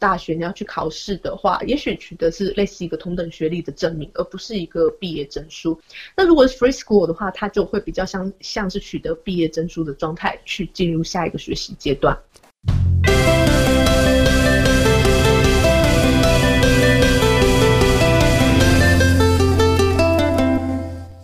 [0.00, 5.76] 大学你要去考试的话，也许取得是类似一个同等学历的证明，而不是一个毕业证书。
[6.16, 12.16] 那如果是 free school 的话，它就会比较像像是取得毕业证书的状态，去进入下一个学习阶段。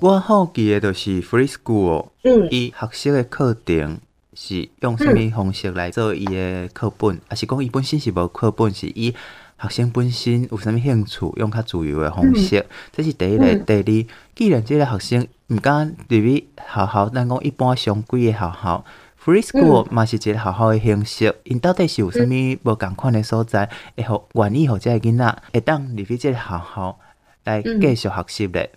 [0.01, 4.01] 我好奇的就是 free school，嗯，以学习的课程。
[4.35, 7.19] 是用什么方式来做伊的课本？
[7.29, 9.15] 还、嗯、是讲伊本身是无课本，是以
[9.61, 12.59] 学生本身有啥物兴趣，用较自由的方式？
[12.59, 13.45] 嗯、这是第一个。
[13.47, 18.85] 嗯、第二，既然即个学生毋敢入去学校，咱讲一般常规的学校
[19.25, 21.35] ，free school 嘛是一个学校的形式。
[21.45, 26.99] 因到底是有啥物无共款的所在，会互愿意互这个囡仔会当入去即个学校
[27.45, 28.69] 来继续学习的？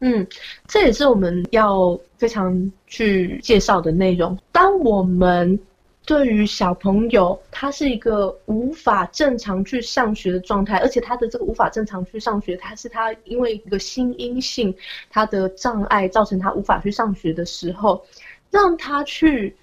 [0.00, 0.26] 嗯，
[0.68, 4.38] 这也是我们要非常去介绍的内容。
[4.52, 5.58] 当我们
[6.04, 14.72] 对于小朋友，他是一个无法正常去上学的状态，而且他的这个无法正常去上学，他是他因为一个心因性
[15.08, 18.04] 他的障碍造成他无法去上学的时候，
[18.50, 19.56] 让他去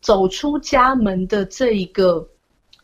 [0.00, 2.28] 走出家门的这一个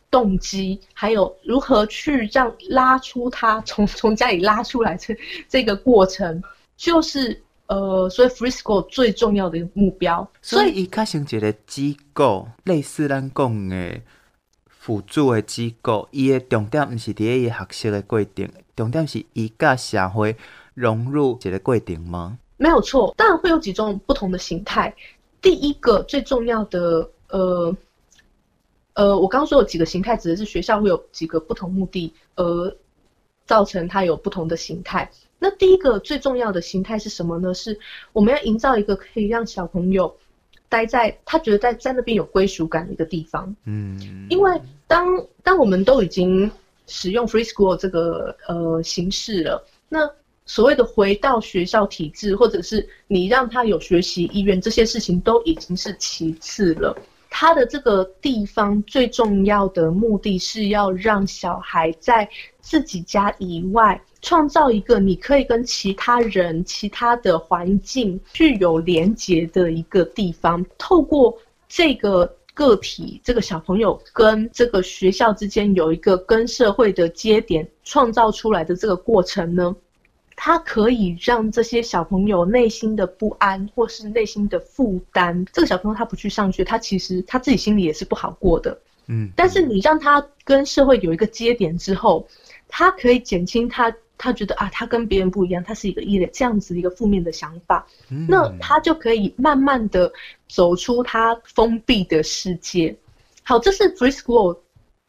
[0.09, 5.13] 动机，还有如何去让拉出他从从家里拉出来这
[5.49, 6.41] 这个过程。
[6.77, 10.27] 就是呃，所以 Free School 最重要的一个目标。
[10.41, 14.01] 所以伊较像一个机构，类似咱讲的
[14.67, 20.35] 辅助的机构，伊的重点毋是伫伊学习的过程，重点是伊甲社会
[20.73, 22.37] 融入一个过程吗？
[22.57, 24.93] 没有错，当然会有几种不同的形态。
[25.41, 27.75] 第一个最重要的，呃，
[28.93, 32.77] 呃，我刚刚说有几个形态，指的是学校会有几个不同目的，而
[33.45, 35.09] 造成它有不同的形态。
[35.39, 37.53] 那第一个最重要的形态是什么呢？
[37.53, 37.77] 是
[38.13, 40.15] 我们要营造一个可以让小朋友
[40.69, 43.55] 待在他觉得在在那边有归属感的一个地方。
[43.65, 45.05] 嗯，因为当
[45.43, 46.49] 当我们都已经
[46.87, 50.09] 使用 Free School 这个呃形式了，那
[50.45, 56.95] 所谓的回到学校体制，或者是你让他有学习意愿，这些事情都已经是其次了。
[57.29, 62.29] 他的这个地方最重要的目的是要让小孩在
[62.61, 70.65] 自己家以外，创造一个你可以跟其他人、其他的环境具有连结的一个地方。
[70.79, 71.37] 透过
[71.69, 79.75] 这个个体，这个小朋友跟这个学校之间有一个跟社会的接点，创造出来的这个过程呢，
[80.35, 88.75] 它可以让这些小朋友内心的不安或是内心的负担，这个小朋友他不去上学，他其实他自己心里也是不好过的。
[89.05, 92.27] 嗯，但是你让他跟社会有一个接点之后，
[92.67, 97.85] 他可以减轻他他觉得啊，他跟别人不一样，他是一个异类这样子的一个负面的想法。
[98.09, 100.11] 嗯，那他就可以慢慢的
[100.47, 102.95] 走出他封闭的世界。
[103.43, 104.57] 好，这是 Free School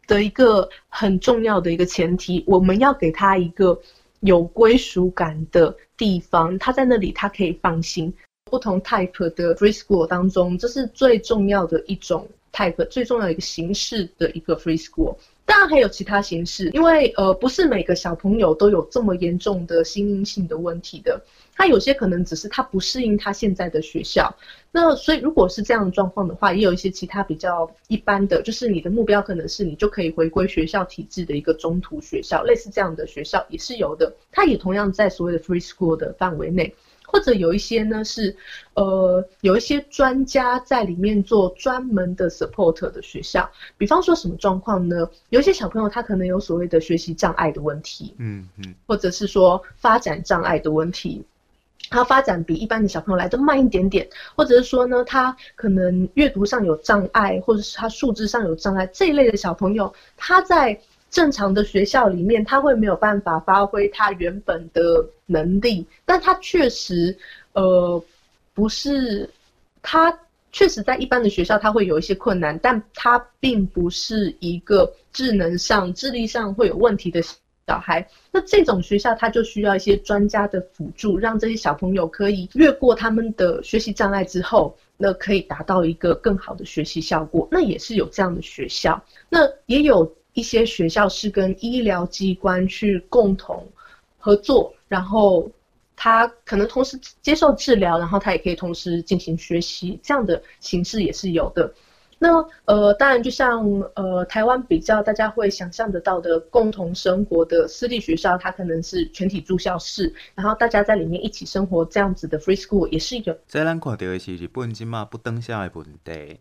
[0.06, 3.80] 的一个很重要的一个前提，我们要给他一个。
[4.20, 8.12] 有归属感的地方，他在那里，他可以放心。
[8.44, 15.14] 不同 type 的 free school 当中，这是最重要的一种 type，最重要的一个形式的一个 free school。
[15.46, 21.22] 当然还有其他形式，因为呃，不是每个小朋友都有这么严重的心因性的问题的。
[21.58, 24.36] 他有些可能只是他不适应他现在的学校，
[24.70, 36.74] 那所以如果是这样的状况的话，也有一些其他比较一般的，就是你的目标可能是你就可以回归学校体制的一个中途学校，类似这样的学校也是有的，它也同样在所谓的 free school 的范围内，
[37.16, 38.36] 或者有一些呢是，
[38.74, 45.08] 呃，有一些专家在里面做专门的 support 的学校，比方说什么状况呢？
[45.30, 51.24] 有一些小朋友他可能有所谓的学习障碍的问题，嗯嗯，或者是说发展障碍的问题。
[51.88, 60.78] 他发展比一般的小朋友来的慢一点点，或者是说呢，他可能阅读上有障碍，或者是他数字上有障碍，这一类的小朋友，他在
[61.16, 64.82] 正常的学校里面，他会没有办法发挥他原本的
[65.24, 67.16] 能力，但他确实，
[67.54, 68.04] 呃，
[68.52, 69.26] 不是，
[69.80, 70.18] 他
[70.52, 77.22] 确实在一般的学校他会有一些困难，但他并不是一个智能上、智力上会有问题的。
[77.68, 87.48] 小孩，那这种学校他就需要一些专家的辅助，让这些小朋友可以越过他们的学习障碍之后，那可以达到一个更好的学习效果。
[87.50, 93.66] 那也是有这样的学校，那也有一些学校是跟医疗机关去共同
[94.18, 95.50] 合作，然后
[95.96, 101.72] 他可能同时接受治疗，然后他也可以同时进行学习，这样的形式也是有的。
[102.18, 102.28] 那
[102.64, 103.64] 呃，当然，就像
[103.94, 113.38] 呃，台湾比较大家会想象得到的共同生活的私立学校，它可能是全体住校式，然后大家在里面一起生活这样子的 free school 也是一个。
[113.48, 116.40] 这咱看到的是日本今嘛不登校的问题，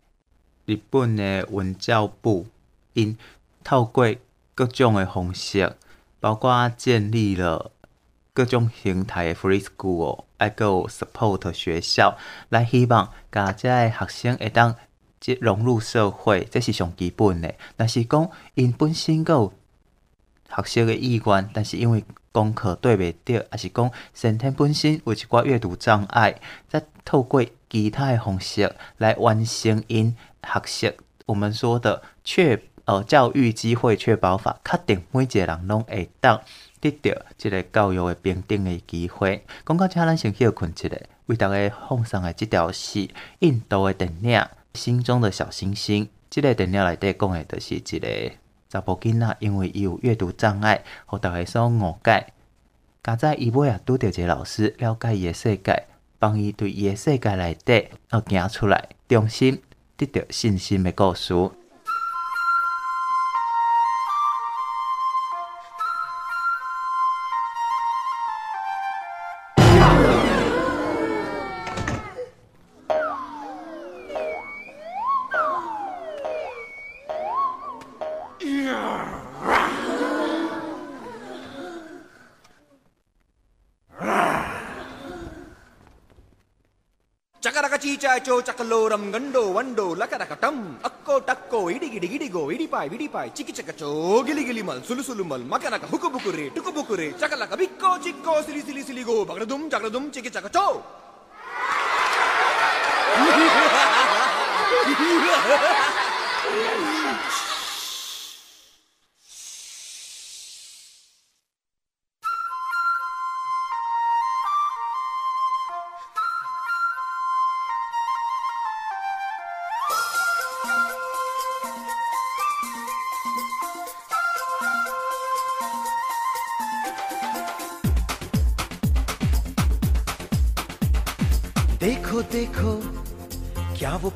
[0.65, 2.45] 日本的文教部
[2.93, 3.17] 因
[3.65, 4.15] 透过
[4.53, 5.75] 各种的方式，
[6.21, 7.71] 包括建立了
[8.33, 14.73] 各种形态的 free school，还有 support 学校，来希望家这的学生会当。
[15.17, 17.51] 即融入社会，这是上基本的。
[17.75, 19.51] 但是讲因本身有
[20.47, 30.93] 学习的意愿，但是因为功课对袂着，还是讲先天本身有一寡阅读障碍，再透过其他的方式来完成因学习。
[31.25, 36.41] 我们说的确呃教育机会确保法，确定每一个人拢会当
[36.79, 39.43] 得到这个教育的平等的机会。
[39.65, 40.89] 讲到这，咱先休困一下，
[41.25, 43.09] 为大家放送的这条是
[43.39, 44.47] 印度的电影。
[44.73, 48.31] 心中的小星星，这个电影内底讲的，就是一个
[48.69, 52.33] 查甫囡仔，因为伊有阅读障碍，互大家所误解。
[53.01, 55.85] 加在伊尾啊，拄着一个老师，了解伊的世界，
[56.19, 59.61] 帮伊对伊的世界内底要行出来，重新
[59.95, 61.33] 得到信心的故事。
[88.69, 90.55] ಲೋರಂ ಗಂಡೋ ವಂಡೋ ಲಕರಕ ಟಂ
[90.85, 93.89] ಅಕ್ಕೋ ಟಕ್ಕೋ ಇಡಿಗಿಡಿ ಇಡಿಗೋ ಇಡಿಪಾಯ್ ವಿಡಿಪಾಯ್ ಚಿಕ್ಕಿ ಚಕಚೋ
[94.27, 98.61] ಗಿಲಿ ಗಿಲಿ ಮಲ್ ಸುಲು ಸುಲು ಮಲ್ ಮಕನಕ ಹುಕು ಬುಕುರಿ ಟುಕು ಬುಕುರಿ ಚಕಲಕ ಬಿಕ್ಕೋ ಚಿಕ್ಕೋ ಸಿಲಿ
[98.61, 100.65] ಸಿಲಿ ಸಿಲಿಗೋ ಬಗಡದುಂ ಚಗಡದುಂ ಚಿಕ್ಕಿ ಚಕಚೋ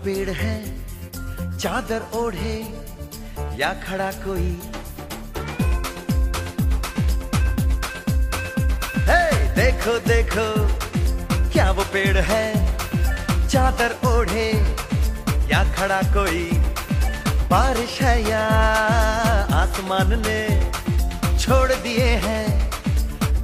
[0.10, 0.56] पेड़ है,
[1.58, 2.54] चादर ओढ़े,
[3.58, 4.48] या खड़ा कोई।
[9.10, 9.20] हे
[9.56, 10.48] देखो देखो,
[11.50, 12.46] क्या वो पेड़ है,
[13.48, 14.48] चादर ओढ़े,
[15.52, 16.44] या खड़ा कोई।
[17.52, 18.42] बारिश है या
[19.60, 20.42] आसमान ने
[21.40, 22.48] छोड़ दिए हैं,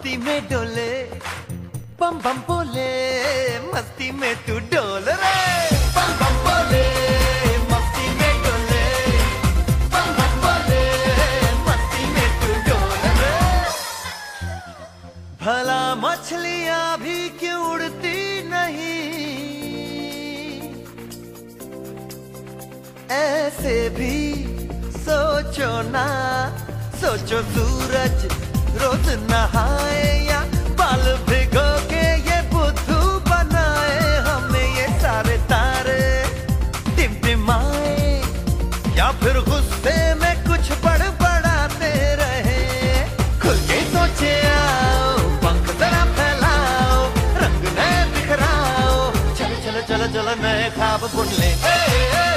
[0.06, 0.90] मस्ती में डोले,
[1.98, 2.90] बम बम बोले,
[3.74, 5.34] मस्ती में तू डोल रे।
[5.96, 6.82] बम बम बोले,
[7.70, 8.84] मस्ती में डोले,
[9.90, 10.84] बम बम बोले,
[11.66, 13.34] मस्ती में तू डोल रे।
[15.42, 19.02] भला मछलियाँ भी क्यों उड़ती नहीं?
[23.18, 24.16] ऐसे भी
[25.02, 26.08] सोचो ना,
[27.02, 28.18] सोचो सूरज
[28.76, 29.75] रोज नहाए
[50.96, 52.35] sábado, Portland.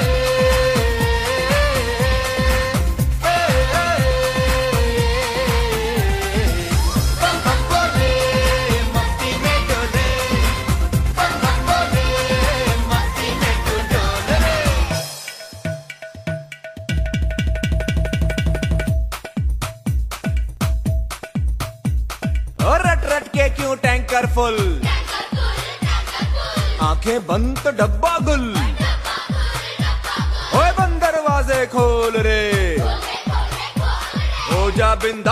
[35.10, 35.30] ಗೋವಿಂದ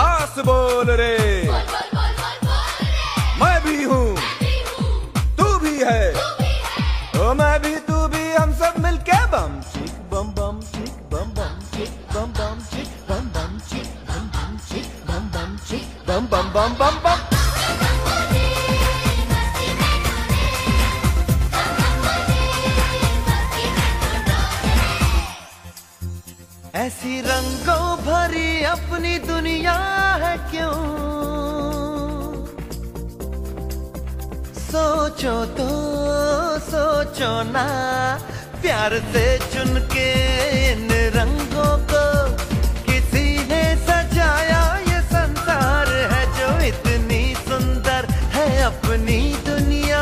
[38.89, 40.09] प्यार से चुन के
[40.71, 42.03] इन रंगों को
[42.85, 50.01] किसी ने सजाया ये संसार है जो इतनी सुंदर है अपनी दुनिया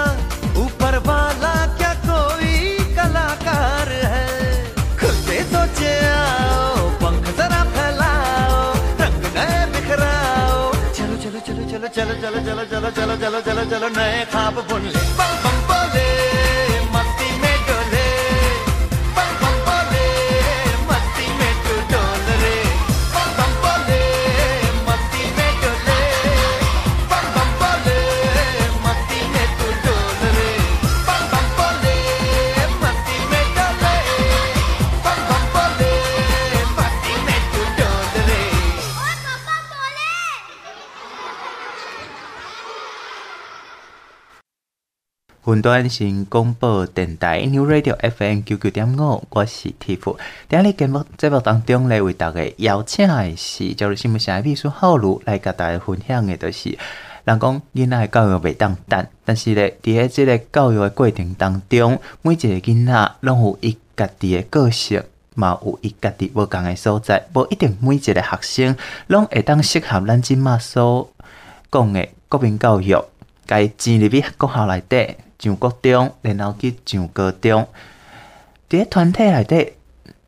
[0.63, 2.55] ऊपर वाला क्या कोई
[2.95, 4.25] कलाकार है
[5.03, 8.63] खुद सोचे आओ पंख जरा फैलाओ
[9.03, 13.95] रंग नए बिखराओ चलो चलो चलो चलो चलो चलो चलो चलो चलो चलो चलो चलो
[13.99, 16.46] नए ख्वाब बुन ले बम बम बोले
[45.57, 50.15] 云端新广播电台 New Radio FM 九九点五，我是 Tiff。
[50.47, 56.77] 今日节目节目当中咧，为大家邀请的是，就是新闻社秘书浩如来甲大家分享的，就是
[57.23, 65.01] 人讲囡仔教育袂当等，但是咧，伫咧即个教育的过程当中，每一个囡仔拢有伊家己的个性，
[65.33, 68.77] 嘛有伊家己无共的所在，无一定每一个学生
[69.07, 71.09] 拢会当适合咱即马所
[71.71, 73.03] 讲的国民教育，
[73.47, 75.15] 该进入去学校内底。
[75.39, 77.67] 上国中，然后去上高中。
[78.69, 79.73] 伫个团体内底，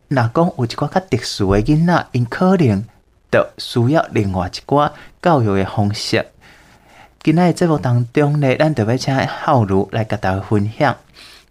[0.07, 2.85] 若讲有一寡较特殊诶囡仔，因可能
[3.31, 4.91] 着需要另外一寡
[5.21, 6.25] 教育诶方式。
[7.21, 10.95] 今仔日节目当中呢，咱着要请顥如来甲大家分享。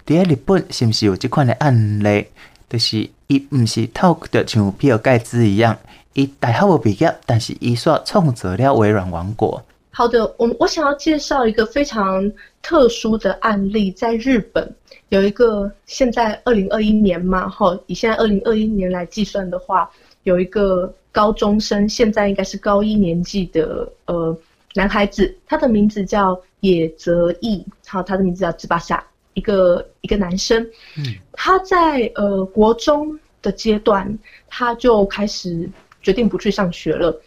[0.07, 2.29] 伫个日本是毋是有即款诶案例？
[2.71, 5.77] 就是伊毋是透着像比尔盖茨一样，
[6.15, 9.63] 伊大学无毕业，但是伊煞创造了微软王国。
[9.99, 12.31] 好的，我我想要介绍一个非常
[12.63, 14.73] 特殊的案例，在日本
[15.09, 19.91] 有一个，现在二零二一年嘛，哈，以现在二零二一年来计算的话，
[20.23, 24.39] 有一个高中生，现在应该是高一年级的呃
[24.75, 30.63] 男孩子，他的名字叫野泽毅，好，他的名字叫芝巴夏，一个一个男生，
[30.97, 35.69] 嗯，他在呃国中的阶段，他就开始
[36.03, 37.21] 决定不去上学了。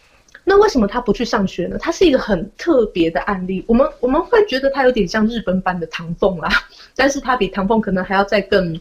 [0.51, 1.77] 那为什么他不去上学呢？
[1.79, 3.63] 他是一个很特别的案例。
[3.67, 6.49] 我们我们会觉得他有点像日本版的唐凤啦，
[6.93, 8.77] 但是他比唐凤可能还要再更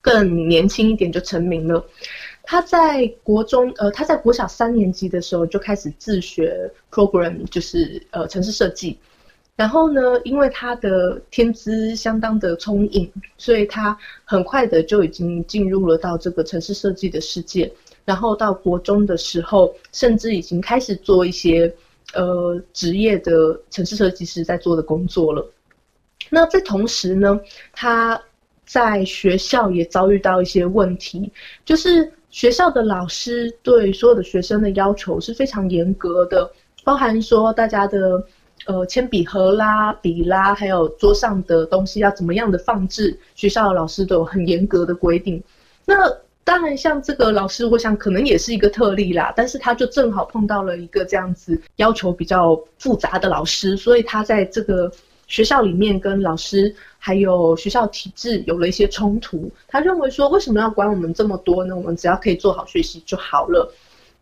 [0.00, 1.86] 更年轻一点就成名了。
[2.42, 8.98] 他在国中，呃，他在国小三年级的时候就开始自学 program，就是呃城市设计。
[9.54, 17.72] 然后呢，因为他的天资相当的聪颖，所以他很快的就已经进入了到这个城市设计的世界。
[18.08, 21.70] 然后到国中的时候，甚至已经开始做一些
[22.14, 25.46] 呃职业的城市设计师在做的工作了。
[26.30, 27.38] 那在同时呢，
[27.70, 28.18] 他
[28.64, 31.30] 在学校也遭遇到一些问题，
[31.66, 36.50] 就是学校的老师对所有的学生的要求是非常严格的，
[36.84, 38.24] 包含说大家的
[38.64, 45.42] 呃铅笔盒啦、笔啦，还有桌上的东西要怎么样的放置，学校的老师都有很严格的规定。
[45.84, 46.10] 那
[46.48, 49.30] 当然，像这个老师，我想可能也是一个特例啦。
[49.36, 54.90] 但是他就正好碰到了一个这样子要求比较复杂的老师，所以他在这个
[55.26, 59.52] 学校里面跟老师还有学校体制有了一些冲突。
[59.66, 61.76] 他认为说，为什么要管我们这么多呢？
[61.76, 63.70] 我们只要可以做好学习就好了。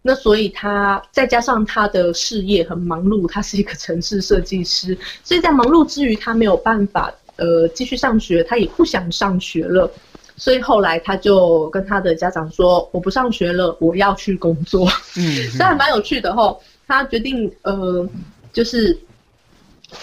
[0.03, 9.89] 那所以他再加上他的事业很忙碌，他是一个城市设计师，所以在忙碌之余，他没有办法呃继续上学，他也不想上学了。
[10.37, 16.57] 所以后来他就跟他的家长说：“我不上学了，我要去工作。”嗯，这还蛮有趣的哦。
[16.87, 18.07] 他决定呃，
[18.53, 18.97] 就是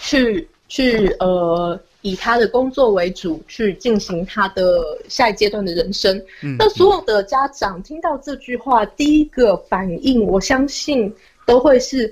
[0.02, 6.18] 去去呃，以他的工作为主，去进行他的下一阶段的人生。
[6.42, 11.14] 嗯，那所有的家长听到这句话，第一个反应，我相信
[11.46, 12.12] 都会是：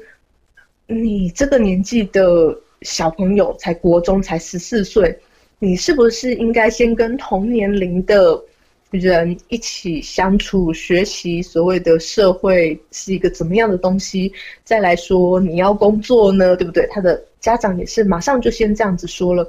[0.86, 5.20] 你这个年纪的小朋友才国中，才十四岁。
[5.64, 8.44] 你是不是应该先跟同年龄的
[8.90, 14.34] 人一起相处、学习所谓的社会是一个怎么样的东西，
[14.64, 16.58] 再来说你要工作呢？
[16.58, 16.88] 对不对？
[16.88, 19.48] 他的家长也是马上就先这样子说了，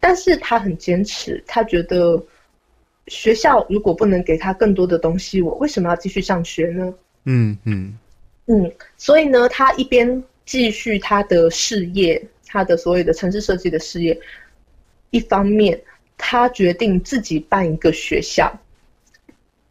[0.00, 2.20] 但是他很坚持，他觉得
[3.06, 6.92] 学校如果不能给他更多的东西，我为什么要继续上学呢？
[7.26, 7.96] 嗯嗯
[8.46, 14.18] 嗯，所以呢，他一边继续他的事业，他的所谓的城市设计的事业。
[15.10, 15.80] 一方面，
[16.16, 18.52] 他决定自己办一个学校，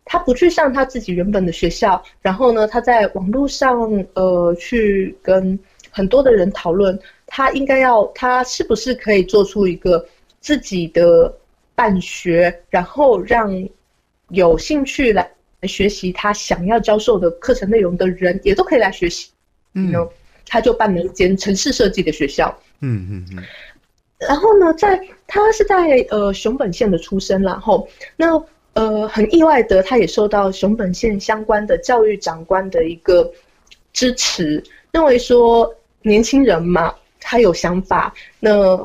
[0.06, 5.58] 他不去上他自己原本的学校，然后呢，他在网络上呃去跟
[5.92, 10.08] 很多的人讨论，他应该要他是不是可以做出一个
[10.40, 11.34] 自己的
[11.76, 13.52] 办学，然后让
[14.30, 15.30] 有兴趣来
[15.62, 19.30] 来学习他想要教授的课程内容的人也都可以来学习。
[19.74, 19.94] 嗯，
[20.48, 22.58] 他就办了一间城市设计的学校。
[22.80, 23.44] 嗯嗯嗯。
[24.18, 28.42] 然后呢，在他是在呃熊本县的出生，然后那
[28.74, 33.32] 呃很意外的，他也受到熊本县相关的教育长官的一个
[33.94, 38.78] 支持，认为说年轻人嘛，他有想法，那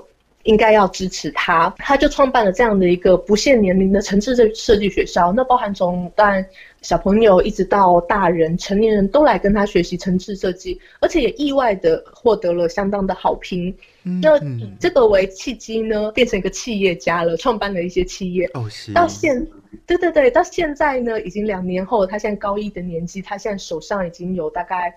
[0.44, 6.44] 应该要支持他，他就创办了这样的一个不限年龄的城市设设计学校，那包含从当然
[6.80, 13.74] 小朋友一直到大人、成年人都来跟他学习城市设计，而且也意外的获得了相当的好评。
[14.20, 18.50] 那以这个为契机呢，变成一个企业家了，创办了一些企业。
[18.54, 18.92] 哦，是。
[18.92, 19.46] 到现，
[19.86, 24.92] 对对对，到现在呢，已经两年后，他现在高一的年纪，他现在手上已经有大概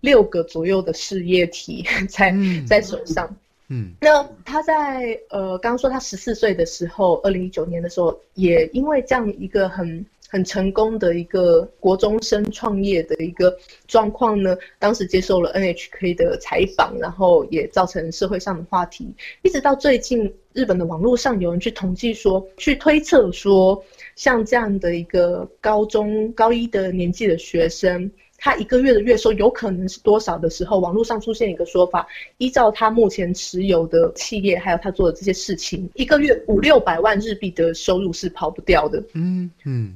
[0.00, 2.34] 六个左右的事业体 在
[2.66, 3.36] 在手上。
[3.70, 13.54] 嗯，那他在呃，刚刚说他十四岁的时候，二零一九年的时候，也因为这样一个很很成功的一个国中生创业的一个
[13.86, 19.14] 状况呢，当时接受了 NHK 的采访，然后也造成社会上的话题。
[19.42, 23.84] 一直到最近，日本的网络上有人去统计说，去推测说，
[24.16, 28.10] 像这样的一个高中高一的年纪的学生。
[28.40, 39.02] 他一个月的月收有可能是多少的时候，网络上出现一个说法，依照他目前持有的企业，还有他做的这些事情，一个月五六百万日币的收入是跑不掉的。
[39.14, 39.92] 嗯嗯，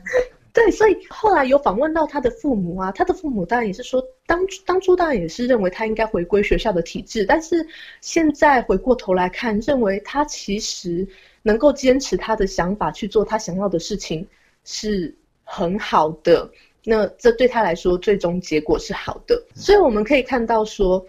[0.54, 7.66] 对，所以后来有访问到他的父母啊，他的父母当然也是说，当当初当然也是认为他应该回归学校的体制，但是
[8.00, 11.06] 现在回过头来看，认为他其实
[11.42, 14.26] 能够坚持他的想法去做他想要的事情
[14.64, 16.50] 是很好的。
[16.84, 19.42] 那这对他来说，最终结果是好的。
[19.54, 21.04] 所以我们可以看到说，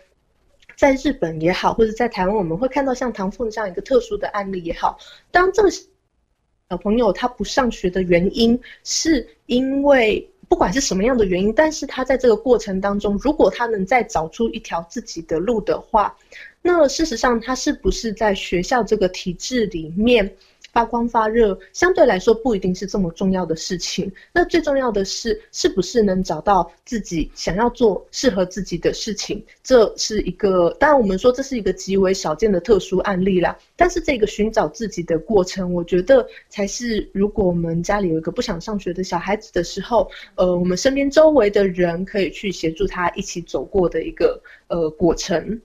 [0.78, 4.98] 在日本也好，或者在台湾，我们会看到像唐凤这样一个特殊的案例也好。
[5.32, 16.16] 当这个小朋友他不上学的原因，是因为不管是什么样的原因，但是他在这个过程当中，如果他能再找出一条自己的路的话，
[16.62, 20.36] 那事实上他是不是在学校这个体制里面，
[20.76, 33.58] 发光发热相对来说不一定是这么重要的事情，那最重要的是是不是能找到自己想要做适合自己的事情，这是一个，当然我们说这是一个极为少见的特殊案例啦。
[33.78, 45.62] 但是这个寻找自己的过程，我觉得才是如果我们家里有一个不想上学的小孩子的时候，呃，我们身边周围的人可以去协助他一起走过的一个呃过程。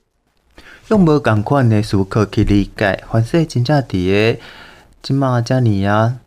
[0.89, 4.41] 用无共款的思考去理解，凡是真正伫个。
[5.03, 6.19] 即马遮尔啊，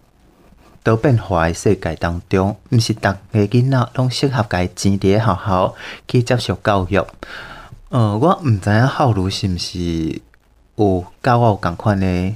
[0.84, 3.18] 多变化的世界当中，毋是逐个
[3.48, 5.76] 囡仔拢适合家钱伫个学校
[6.08, 7.06] 去接受教育。
[7.90, 10.22] 呃，我毋知影浩如是毋是
[10.76, 12.34] 有甲我有共款的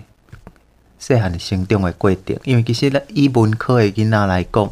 [0.99, 4.69] 细汉成长的过程，因为其实咧以文科的囡仔来讲，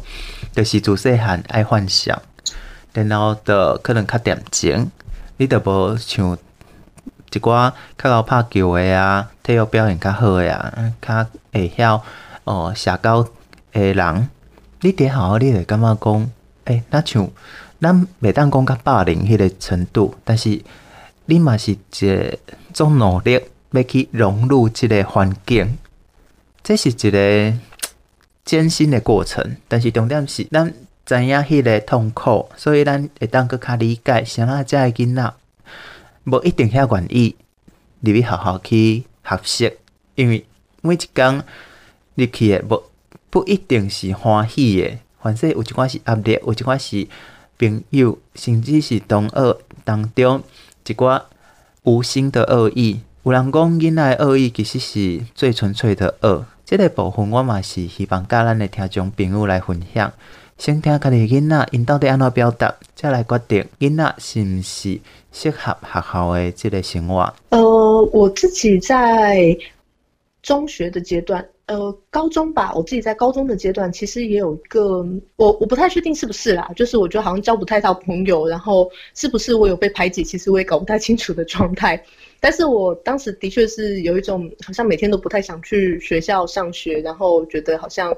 [0.52, 2.22] 就是自细汉爱幻想，
[2.92, 4.88] 然后着可能较恬静，
[5.36, 6.38] 你着无像。
[7.36, 12.02] 一寡较会拍球诶啊，体育表现较好诶啊，较会晓
[12.44, 13.26] 哦社交
[13.72, 14.28] 诶人，
[14.80, 16.30] 你伫学校你会感觉讲，
[16.64, 17.28] 诶、欸，那像
[17.80, 20.60] 咱袂当讲较霸凌迄个程度，但是
[21.26, 22.38] 你嘛是一个
[22.72, 23.40] 总努力
[23.72, 25.76] 要去融入即个环境，
[26.62, 27.52] 这是一个
[28.44, 29.56] 艰辛的过程。
[29.68, 30.72] 但是重点是咱
[31.04, 35.32] 知影迄个痛苦，所以咱会当阁较理解，啥啊遮个囡仔。
[36.26, 37.36] 无一定遐愿意
[38.00, 39.72] 入去学校去学习，
[40.16, 40.44] 因为
[40.82, 41.42] 每一工
[42.16, 42.82] 入去诶，无
[43.30, 44.98] 不一定是欢喜诶。
[45.22, 47.06] 反正有一寡是压力，有一寡是
[47.56, 50.42] 朋友，甚至是同学当中
[50.84, 51.22] 一寡
[51.84, 53.00] 无心的恶意。
[53.22, 60.12] 有人讲囡仔诶恶意其实是最纯粹的恶，这个部分我嘛是希望甲咱诶听众朋友来分享。
[60.58, 64.98] 先听家己囡仔因到底安怎表达，再来决定囡仔是毋是
[65.30, 67.32] 适合学校的这个生活。
[67.50, 69.54] 呃，我自己在
[70.42, 82.02] 中学的阶段，呃，高中吧，我自己在高中的阶段，其实也有一个，我我不太确定是不是啦，就是我觉得好像交不太到朋友，然后是不是我有被排挤，其实我也搞不太清楚的状态。
[82.40, 88.16] 但是我当时的确是有一种好像每天都不太想去学校上学，然后觉得好像。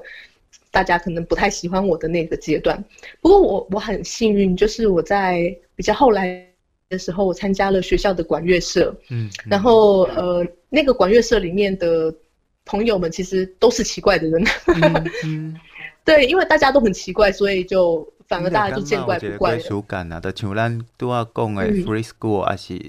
[0.71, 2.83] 大家可能不太喜欢我的那个阶段，
[3.21, 6.45] 不过我我很幸运，就是我在比较后来
[6.89, 12.13] 的时候，我参加了学校的管乐社，嗯，嗯，然后呃，那个管乐社里面的
[12.65, 15.59] 朋友们其实都是奇怪的人，嗯嗯、
[16.05, 19.57] 对，因为大家都很奇怪，所以就反而大家就见怪不怪了。
[19.57, 22.79] 归属感啊，就像咱拄仔讲的 free school 还是。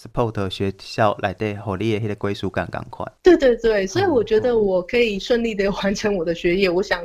[0.00, 3.04] Support 学校来对，互你的迄个归属感更快。
[3.20, 7.02] 对对对，所以我觉得我可以顺利的完成我的学业，嗯、 我想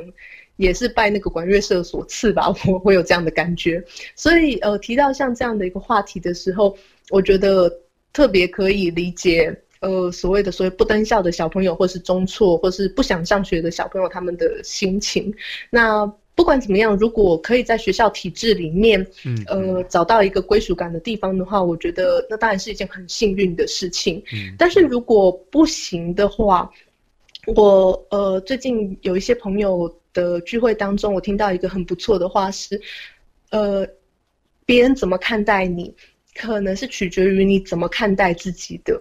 [0.58, 3.84] 也是拜那个管乐社所赐吧， 我会有这样的感觉。
[4.16, 6.78] 所以呃，提到像这样的一个话题的时候，
[7.10, 7.68] 我觉得
[8.14, 15.34] 特别可以理解呃所谓的所谓不登校的小朋友，或是中辍，或是不想上学的小朋友他们的心情。
[15.72, 16.14] 那。
[16.36, 24.22] 不管怎么样，如果可以在学校体制里面，嗯，呃，找到一个归属感的地方的话，我觉得那当然是一件很幸运的事情。
[24.34, 26.70] 嗯，但是如果不行的话，
[27.46, 32.82] 我呃最近有一些朋友的聚会当中，我听到一个很不错的话是，
[33.52, 33.88] 呃，
[34.66, 35.94] 别人怎么看待你，
[36.34, 39.00] 可能是取决于你怎么看待自己的。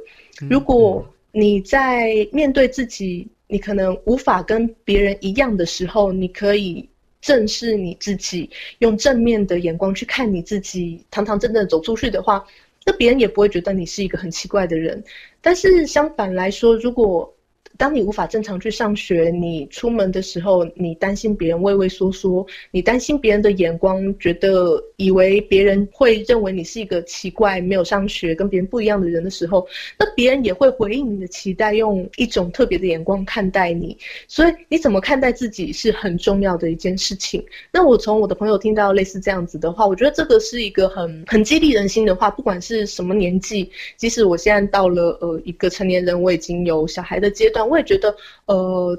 [0.51, 1.03] 如果
[1.33, 6.87] 你在面对自己，你可能无法跟别人一样的时候，你可以。
[7.23, 8.51] 正视你自己，
[8.81, 12.45] 用正面的眼光去看你自己，堂堂正正走出去的话，
[12.85, 15.03] 那别人也不会觉得你是一个很奇怪的人。
[15.41, 17.32] 但是相反来说，如果
[17.79, 29.67] 当你无法正常去上学，你出门的时候，你担心别人畏畏缩缩，你担心别人的眼光，觉得以为别人会认为你是一个奇怪、没有上学、跟别人不一样的人的时候，
[29.99, 33.97] 那别人也会回应你的期待，用一种特别的眼光看待你。
[34.29, 37.43] 所以你怎么看待自己是很重要的一件事情。
[37.73, 42.31] 那我从我的朋友听到类似这样子的话，我觉得这个是一个很很激励人心的话。
[42.31, 47.62] 不管是什么年纪，即使我现在到了呃一个成年人，我已经有小孩的阶段。
[47.69, 48.15] 我也觉得，
[48.47, 48.99] 呃，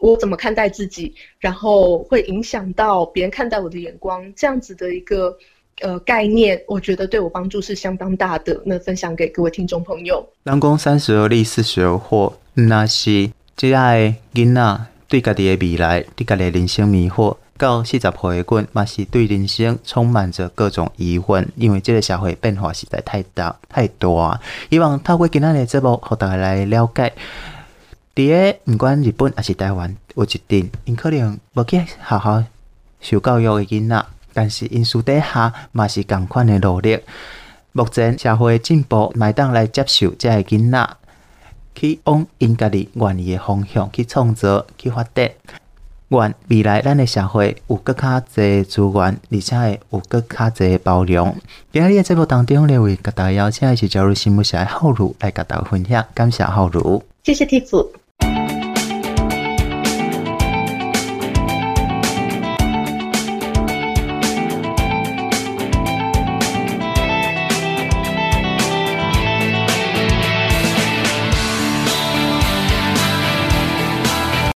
[0.00, 5.36] 我怎么看待自己，然后会影响到别人看待我的眼光，这样子的一个
[5.80, 8.60] 呃概念，我觉得对我帮助是相当大的。
[8.64, 10.26] 那分享给各位听众朋友。
[10.44, 17.36] 人讲三十而立，四十而惑，那是这爱囡仔对家己的未来，对家己的人生迷惑。
[17.56, 24.40] 到四十岁的阮，嘛是对人生充满着各种疑问，因为这个社会变化实在太大太大。
[24.70, 27.12] 希望透过今仔日节目，和大家来了解。
[28.18, 32.42] 伫个毋管日本还是台湾，有一定因可能无去好好
[33.00, 36.98] 受教育的囡仔，但是因私底下嘛是共款的努力。
[37.70, 40.96] 目前社会进步，麦当来接受这个囡仔，
[41.76, 45.30] 去往因家己愿意的方向去创造、去发展。
[46.08, 51.36] 愿未来咱的社会有更较侪资源，而且会有更较侪包容。
[51.70, 57.86] 今日的节目当中，两位甲大家邀请的是朝日新闻社的浩如来甲大家分享，感谢浩如，谢谢 Tiff。
[58.20, 58.57] thank you